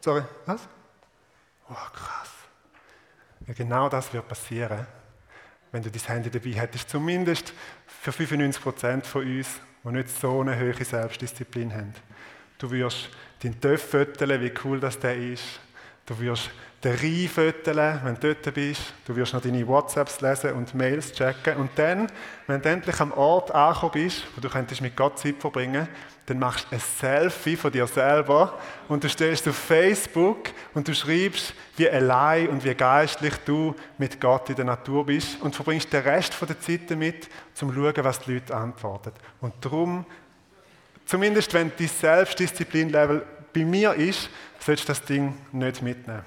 Sorry, 0.00 0.24
was? 0.46 0.62
Oh, 1.70 1.74
krass. 1.92 2.37
Ja, 3.48 3.54
genau 3.54 3.88
das 3.88 4.12
wird 4.12 4.28
passieren, 4.28 4.86
wenn 5.72 5.82
du 5.82 5.90
dein 5.90 6.02
Handy 6.02 6.30
dabei 6.30 6.50
hättest. 6.50 6.90
Zumindest 6.90 7.54
für 7.86 8.10
95% 8.10 9.04
von 9.04 9.22
uns, 9.22 9.48
die 9.82 9.88
nicht 9.88 10.10
so 10.10 10.42
eine 10.42 10.58
hohe 10.60 10.84
Selbstdisziplin 10.84 11.72
haben. 11.72 11.94
Du 12.58 12.70
wirst 12.70 13.08
den 13.42 13.58
Töff 13.58 13.88
föteln, 13.88 14.42
wie 14.42 14.52
cool 14.64 14.78
das 14.80 14.98
der 14.98 15.16
ist. 15.16 15.60
Du 16.04 16.18
wirst 16.20 16.50
den 16.84 16.94
Rhein 16.94 17.28
föteln, 17.28 18.00
wenn 18.04 18.14
du 18.16 18.34
dort 18.34 18.54
bist. 18.54 18.82
Du 19.06 19.16
wirst 19.16 19.32
noch 19.32 19.40
deine 19.40 19.66
WhatsApps 19.66 20.20
lesen 20.20 20.52
und 20.52 20.74
Mails 20.74 21.12
checken. 21.12 21.56
Und 21.56 21.70
dann, 21.76 22.06
wenn 22.46 22.60
du 22.60 22.68
endlich 22.68 23.00
am 23.00 23.12
Ort 23.12 23.50
angekommen 23.50 23.92
bist, 23.92 24.24
wo 24.36 24.42
du 24.42 24.50
könntest 24.50 24.82
mit 24.82 24.94
Gott 24.94 25.18
Zeit 25.18 25.36
verbringen 25.38 25.88
dann 26.28 26.38
machst 26.38 26.66
du 26.70 26.76
ein 26.76 26.80
Selfie 26.80 27.56
von 27.56 27.72
dir 27.72 27.86
selber 27.86 28.58
und 28.88 29.02
du 29.02 29.08
stellst 29.08 29.48
auf 29.48 29.56
Facebook 29.56 30.50
und 30.78 30.86
du 30.86 30.94
schreibst, 30.94 31.54
wie 31.76 31.90
allein 31.90 32.48
und 32.48 32.64
wie 32.64 32.72
geistlich 32.72 33.34
du 33.44 33.74
mit 33.98 34.20
Gott 34.20 34.48
in 34.48 34.54
der 34.54 34.64
Natur 34.64 35.04
bist 35.06 35.40
und 35.40 35.52
verbringst 35.52 35.92
den 35.92 36.04
Rest 36.04 36.36
der 36.40 36.60
Zeit 36.60 36.88
damit, 36.88 37.28
zum 37.52 37.74
zu 37.74 37.74
schauen, 37.74 38.04
was 38.04 38.20
die 38.20 38.34
Leute 38.34 38.54
antworten. 38.54 39.10
Und 39.40 39.54
darum 39.60 40.06
zumindest 41.04 41.52
wenn 41.52 41.72
die 41.76 41.88
Selbstdisziplin-Level 41.88 43.26
bei 43.52 43.64
mir 43.64 43.92
ist, 43.94 44.30
solltest 44.60 44.88
du 44.88 44.92
das 44.92 45.02
Ding 45.02 45.34
nicht 45.50 45.82
mitnehmen. 45.82 46.22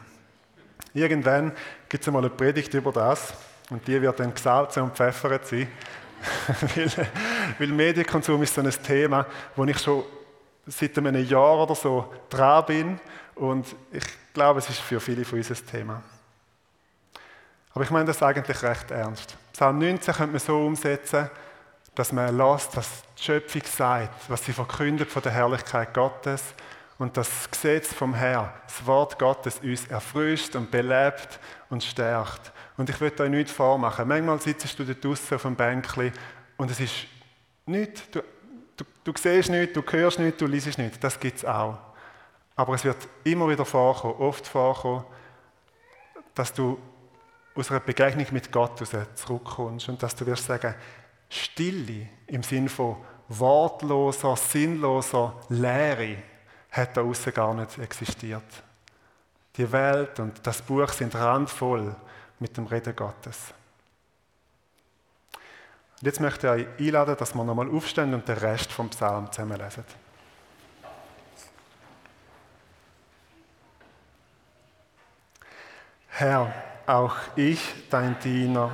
Irgendwann 0.94 1.54
gibt 1.88 2.04
es 2.04 2.10
einmal 2.10 2.24
eine 2.24 2.32
Predigt 2.32 2.74
über 2.74 2.92
das 2.92 3.34
und 3.70 3.88
die 3.88 4.02
wird 4.02 4.20
dann 4.20 4.34
gesalzen 4.34 4.84
und 4.84 4.98
pfeffert 4.98 5.48
sein. 5.48 5.70
weil, 6.76 7.08
weil 7.58 7.68
Medienkonsum 7.68 8.44
ist 8.44 8.54
so 8.54 8.60
ein 8.60 8.70
Thema, 8.86 9.26
wo 9.56 9.64
ich 9.64 9.80
schon 9.80 10.04
seit 10.68 10.98
einem 10.98 11.26
Jahr 11.26 11.64
oder 11.64 11.74
so 11.74 12.14
dran 12.30 12.66
bin 12.66 13.00
und 13.36 13.66
ich 13.94 14.04
glaube, 14.34 14.60
es 14.60 14.70
ist 14.70 14.80
für 14.80 15.00
viele 15.00 15.26
von 15.26 15.40
uns 15.40 15.50
ein 15.50 15.66
Thema. 15.66 16.02
Aber 17.74 17.84
ich 17.84 17.90
meine 17.90 18.06
das 18.06 18.22
eigentlich 18.22 18.62
recht 18.64 18.92
ernst. 18.92 19.38
Psalm 19.54 19.80
19 19.80 20.14
könnte 20.14 20.32
man 20.32 20.40
so 20.40 20.66
umsetzen, 20.66 21.30
dass 21.96 22.12
man 22.12 22.36
lässt, 22.36 22.76
was 22.76 23.04
die 23.18 23.24
Schöpfung 23.24 23.62
sagt, 23.66 24.30
was 24.30 24.46
sie 24.46 24.54
verkündet 24.54 25.10
von 25.10 25.22
der 25.22 25.32
Herrlichkeit 25.32 25.94
Gottes 25.94 26.44
und 26.98 27.18
das 27.18 27.50
Gesetz 27.50 27.94
vom 27.94 28.14
Herrn, 28.14 28.50
das 28.66 28.86
Wort 28.86 29.20
Gottes 29.20 29.60
uns 29.60 29.88
erfrischt 29.88 30.56
und 30.56 30.72
belebt 30.72 31.40
und 31.70 31.84
stärkt. 31.84 32.52
Und 32.78 32.90
ich 32.90 33.00
will 33.02 33.12
euch 33.20 33.30
nichts 33.30 33.52
vormachen. 33.52 34.08
Manchmal 34.08 34.40
sitzt 34.40 34.78
du 34.78 34.86
da 34.86 34.94
draußen 34.94 35.36
auf 35.36 35.42
dem 35.42 35.56
Bänkchen 35.56 36.14
und 36.58 36.72
es 36.72 36.80
ist 36.80 36.94
nichts, 37.66 38.10
du, 38.12 38.22
du, 38.78 38.86
du 39.04 39.14
siehst 39.18 39.50
nichts, 39.50 39.74
du 39.74 39.84
hörst 39.92 40.20
nichts, 40.20 40.40
du 40.40 40.48
liest 40.48 40.78
nichts. 40.78 41.00
Das 41.00 41.20
gibt 41.20 41.38
es 41.38 41.46
auch. 41.46 41.78
Aber 42.62 42.76
es 42.76 42.84
wird 42.84 43.10
immer 43.24 43.50
wieder 43.50 43.66
vorkommen, 43.66 44.14
oft 44.20 44.46
vorkommen, 44.46 45.04
dass 46.36 46.54
du 46.54 46.78
aus 47.56 47.72
einer 47.72 47.80
Begegnung 47.80 48.28
mit 48.30 48.52
Gott 48.52 48.88
zurückkommst 49.16 49.90
und 49.90 50.04
dass 50.04 50.16
du 50.16 50.28
wirst 50.28 50.46
sagen, 50.46 50.76
Stille 51.28 52.08
im 52.28 52.44
Sinn 52.44 52.70
von 52.70 52.98
wortloser, 53.30 54.36
sinnloser 54.36 55.42
Leere 55.50 56.18
hat 56.70 56.96
da 56.96 57.02
außen 57.02 57.34
gar 57.34 57.56
nicht 57.56 57.80
existiert. 57.80 58.44
Die 59.58 59.72
Welt 59.72 60.20
und 60.20 60.46
das 60.46 60.62
Buch 60.62 60.90
sind 60.90 61.16
randvoll 61.16 61.96
mit 62.38 62.56
dem 62.58 62.68
Reden 62.68 62.96
Gottes. 62.96 63.56
Und 66.00 66.06
jetzt 66.06 66.20
möchte 66.20 66.46
ich 66.46 66.68
euch 66.68 66.68
einladen, 66.78 67.16
dass 67.18 67.34
wir 67.34 67.44
nochmal 67.44 67.72
aufstehen 67.72 68.14
und 68.14 68.28
den 68.28 68.38
Rest 68.38 68.72
vom 68.72 68.88
Psalm 68.90 69.32
zusammenlesen. 69.32 69.84
Herr, 76.22 76.54
auch 76.86 77.16
ich, 77.36 77.60
dein 77.90 78.16
Diener, 78.20 78.70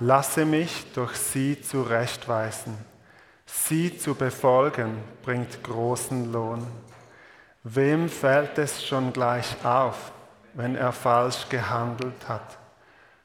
lasse 0.00 0.44
mich 0.44 0.92
durch 0.92 1.14
sie 1.14 1.62
zurechtweisen. 1.62 2.76
Sie 3.46 3.96
zu 3.96 4.16
befolgen 4.16 4.98
bringt 5.22 5.62
großen 5.62 6.32
Lohn. 6.32 6.66
Wem 7.62 8.08
fällt 8.08 8.58
es 8.58 8.84
schon 8.84 9.12
gleich 9.12 9.64
auf, 9.64 10.10
wenn 10.54 10.74
er 10.74 10.90
falsch 10.90 11.48
gehandelt 11.48 12.28
hat? 12.28 12.58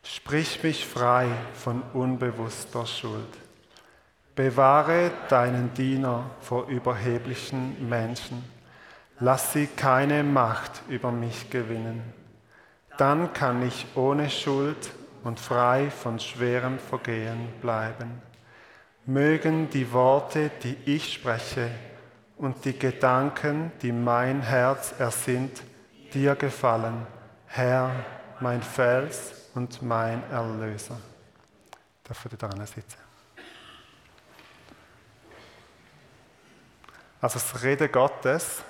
Sprich 0.03 0.61
mich 0.61 0.85
frei 0.85 1.25
von 1.55 1.81
unbewusster 1.93 2.85
Schuld. 2.85 3.33
Bewahre 4.35 5.09
deinen 5.27 5.73
Diener 5.73 6.29
vor 6.39 6.67
überheblichen 6.67 7.89
Menschen. 7.89 8.43
Lass 9.19 9.53
sie 9.53 9.65
keine 9.65 10.23
Macht 10.23 10.83
über 10.87 11.11
mich 11.11 11.49
gewinnen. 11.49 12.24
Dann 12.97 13.33
kann 13.33 13.61
ich 13.67 13.85
ohne 13.95 14.29
Schuld 14.29 14.91
und 15.23 15.39
frei 15.39 15.89
von 15.89 16.19
schwerem 16.19 16.79
Vergehen 16.79 17.51
bleiben. 17.61 18.21
Mögen 19.05 19.69
die 19.69 19.91
Worte, 19.91 20.51
die 20.63 20.77
ich 20.85 21.13
spreche, 21.13 21.69
und 22.37 22.65
die 22.65 22.77
Gedanken, 22.77 23.71
die 23.81 23.91
mein 23.91 24.41
Herz 24.41 24.93
ersinnt, 24.99 25.63
dir 26.13 26.35
gefallen, 26.35 27.07
Herr, 27.47 27.91
mein 28.39 28.61
Fels 28.61 29.49
und 29.53 29.81
mein 29.81 30.21
Erlöser. 30.29 30.97
Darf 32.03 32.25
ich 32.25 32.37
da 32.37 32.49
sitzen? 32.65 32.97
Also 37.21 37.39
das 37.39 37.63
Reden 37.63 37.91
Gottes 37.91 38.61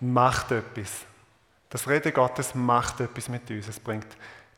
macht 0.00 0.52
etwas. 0.52 1.06
Das 1.74 1.88
Reden 1.88 2.12
Gottes 2.12 2.54
macht 2.54 3.00
etwas 3.00 3.28
mit 3.28 3.50
uns. 3.50 3.66
Es 3.66 3.80
bringt 3.80 4.06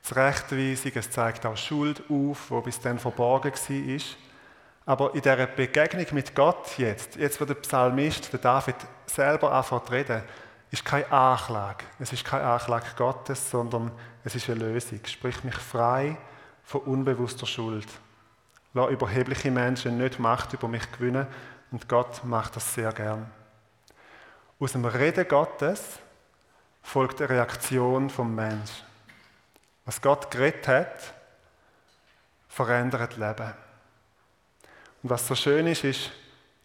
Zurechtweisung, 0.02 0.92
es 0.96 1.10
zeigt 1.10 1.46
auch 1.46 1.56
Schuld 1.56 2.02
auf, 2.10 2.50
wo 2.50 2.60
bis 2.60 2.78
dann 2.78 2.98
verborgen 2.98 3.52
war. 3.54 4.00
Aber 4.84 5.14
in 5.14 5.22
dieser 5.22 5.46
Begegnung 5.46 6.04
mit 6.12 6.34
Gott 6.34 6.76
jetzt, 6.76 7.16
jetzt 7.16 7.40
wo 7.40 7.46
der 7.46 7.54
Psalmist, 7.54 8.30
der 8.34 8.40
David, 8.40 8.76
selber 9.06 9.50
anfängt 9.50 9.86
zu 9.86 9.92
reden, 9.92 10.22
ist 10.70 10.84
keine 10.84 11.10
Anklage. 11.10 11.86
Es 11.98 12.12
ist 12.12 12.22
keine 12.22 12.44
Anklage 12.44 12.88
Gottes, 12.94 13.50
sondern 13.50 13.92
es 14.22 14.34
ist 14.34 14.50
eine 14.50 14.66
Lösung. 14.66 15.00
Sprich 15.06 15.42
mich 15.42 15.56
frei 15.56 16.18
von 16.64 16.82
unbewusster 16.82 17.46
Schuld. 17.46 17.88
Lass 18.74 18.90
überhebliche 18.90 19.50
Menschen 19.50 19.96
nicht 19.96 20.18
Macht 20.18 20.52
über 20.52 20.68
mich 20.68 20.92
gewinnen 20.92 21.26
und 21.70 21.88
Gott 21.88 22.22
macht 22.24 22.56
das 22.56 22.74
sehr 22.74 22.92
gern. 22.92 23.30
Aus 24.60 24.72
dem 24.72 24.84
Reden 24.84 25.26
Gottes 25.26 26.00
folgt 26.86 27.20
eine 27.20 27.30
Reaktion 27.30 28.08
vom 28.08 28.34
Mensch. 28.34 28.70
Was 29.84 30.00
Gott 30.00 30.30
geredet 30.30 30.68
hat, 30.68 31.14
verändert 32.48 33.16
Leben. 33.16 33.52
Und 35.02 35.10
was 35.10 35.26
so 35.26 35.34
schön 35.34 35.66
ist, 35.66 35.82
ist 35.82 36.12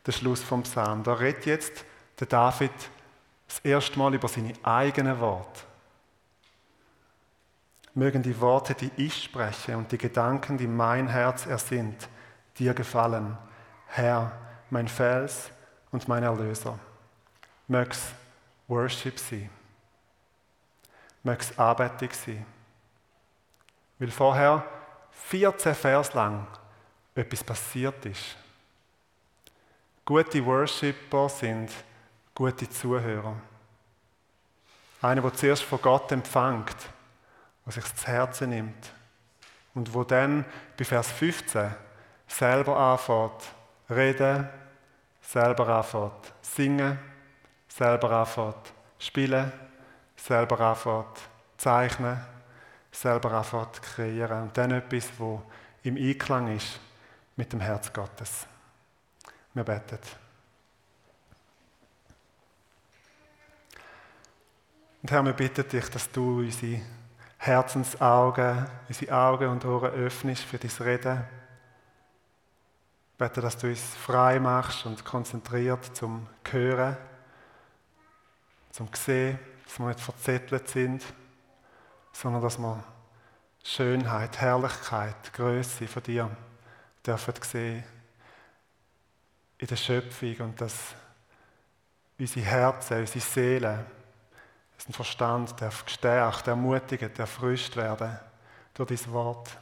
der 0.05 0.11
Schluss 0.11 0.43
vom 0.43 0.61
Psalm. 0.63 1.03
Da 1.03 1.13
redet 1.13 1.47
jetzt 1.47 1.85
der 2.19 2.27
David 2.27 2.71
das 3.47 3.59
erste 3.59 3.97
Mal 3.97 4.13
über 4.13 4.27
seine 4.27 4.53
eigenen 4.63 5.19
Worte. 5.19 5.61
Mögen 7.95 8.21
die 8.21 8.39
Worte, 8.39 8.75
die 8.75 8.91
ich 8.97 9.23
spreche 9.23 9.75
und 9.75 9.91
die 9.91 9.97
Gedanken, 9.97 10.57
die 10.57 10.67
mein 10.67 11.07
Herz 11.07 11.47
ersinnt, 11.47 12.07
dir 12.59 12.75
gefallen. 12.75 13.37
Herr, 13.87 14.31
mein 14.69 14.87
Fels 14.87 15.49
und 15.91 16.07
mein 16.07 16.23
Erlöser. 16.23 16.77
Mögs 17.67 18.13
Worship 18.67 19.19
sein. 21.23 21.31
Mögs 21.31 21.57
Anbetung 21.57 22.09
sein. 22.11 22.45
Weil 23.99 24.11
vorher 24.11 24.65
14 25.11 25.75
Vers 25.75 26.13
lang 26.13 26.47
etwas 27.15 27.43
passiert 27.43 28.05
ist. 28.05 28.35
Gute 30.05 30.43
Worshipper 30.45 31.29
sind 31.29 31.71
gute 32.33 32.69
Zuhörer. 32.69 33.35
Einer, 35.01 35.21
der 35.21 35.33
zuerst 35.33 35.63
von 35.63 35.81
Gott 35.81 36.11
empfängt, 36.11 36.75
der 37.65 37.73
sich 37.73 37.95
zu 37.95 38.07
Herzen 38.07 38.49
nimmt 38.49 38.93
und 39.73 39.93
wo 39.93 40.03
dann 40.03 40.45
bei 40.77 40.85
Vers 40.85 41.11
15 41.11 41.73
selber 42.27 42.77
anfängt, 42.77 43.53
reden, 43.89 44.49
selber 45.21 45.67
anfängt, 45.67 46.33
singen, 46.41 46.99
selber 47.67 48.11
anfängt, 48.11 48.73
spielen, 48.99 49.51
selber 50.25 50.59
anfängt, 50.59 51.29
zeichnen, 51.57 52.19
selber 52.91 53.31
anfängt, 53.31 53.81
kreieren 53.81 54.43
und 54.43 54.57
dann 54.57 54.71
etwas, 54.71 55.09
wo 55.17 55.41
im 55.83 55.95
Einklang 55.97 56.55
ist 56.55 56.79
mit 57.35 57.51
dem 57.51 57.59
Herz 57.59 57.91
Gottes. 57.91 58.45
Wir 59.53 59.63
beten. 59.63 59.99
Und 65.01 65.11
Herr, 65.11 65.25
wir 65.25 65.33
bitten 65.33 65.67
dich, 65.67 65.89
dass 65.89 66.11
du 66.11 66.39
unsere 66.39 66.81
Herzensaugen, 67.37 68.67
unsere 68.87 69.15
Augen 69.15 69.49
und 69.49 69.65
Ohren 69.65 69.91
öffnest 69.93 70.43
für 70.43 70.59
dein 70.59 70.71
Reden. 70.79 71.25
Ich 73.13 73.17
bete, 73.17 73.41
dass 73.41 73.57
du 73.57 73.67
uns 73.67 73.81
frei 73.81 74.39
machst 74.39 74.85
und 74.85 75.03
konzentriert 75.03 75.95
zum 75.95 76.27
Hören, 76.51 76.97
zum 78.69 78.89
Sehen, 78.93 79.39
dass 79.71 79.79
wir 79.79 79.87
nicht 79.87 80.01
verzettelt 80.01 80.67
sind, 80.67 81.01
sondern 82.11 82.41
dass 82.41 82.57
wir 82.57 82.83
Schönheit, 83.63 84.41
Herrlichkeit, 84.41 85.31
Größe 85.31 85.87
von 85.87 86.03
dir 86.03 86.29
dürfen 87.05 87.33
sehen 87.41 87.83
in 89.59 89.67
der 89.67 89.75
Schöpfung 89.77 90.35
und 90.39 90.59
dass 90.59 90.75
unsere 92.19 92.45
Herzen, 92.45 92.99
unsere 92.99 93.19
Seele, 93.21 93.85
unseren 94.73 94.93
Verstand 94.93 95.61
darf 95.61 95.85
gestärkt, 95.85 96.47
ermutigt, 96.47 97.17
erfrischt 97.17 97.77
werden 97.77 98.19
durch 98.73 98.89
dein 98.89 99.13
Wort. 99.13 99.57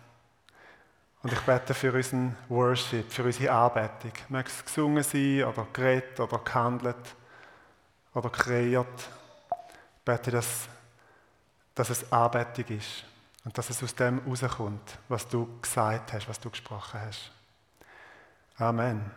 Und 1.21 1.33
ich 1.33 1.41
bete 1.41 1.75
für 1.75 1.93
unseren 1.93 2.35
Worship, 2.47 3.11
für 3.11 3.25
unsere 3.25 3.51
Anbetung. 3.51 4.13
Mag 4.29 4.47
es 4.47 4.65
gesungen 4.65 5.03
sein 5.03 5.43
oder 5.43 5.67
geredet 5.71 6.19
oder 6.19 6.39
gehandelt 6.39 7.15
oder 8.15 8.29
kreiert. 8.31 9.09
Bete, 10.09 10.31
dass, 10.31 10.67
dass 11.75 11.91
es 11.91 12.11
Anbetung 12.11 12.65
ist 12.75 13.05
und 13.45 13.55
dass 13.55 13.69
es 13.69 13.83
aus 13.83 13.93
dem 13.93 14.17
rauskommt, 14.27 14.97
was 15.07 15.27
du 15.27 15.47
gesagt 15.61 16.13
hast, 16.13 16.27
was 16.27 16.39
du 16.39 16.49
gesprochen 16.49 16.99
hast. 16.99 17.31
Amen. 18.57 19.11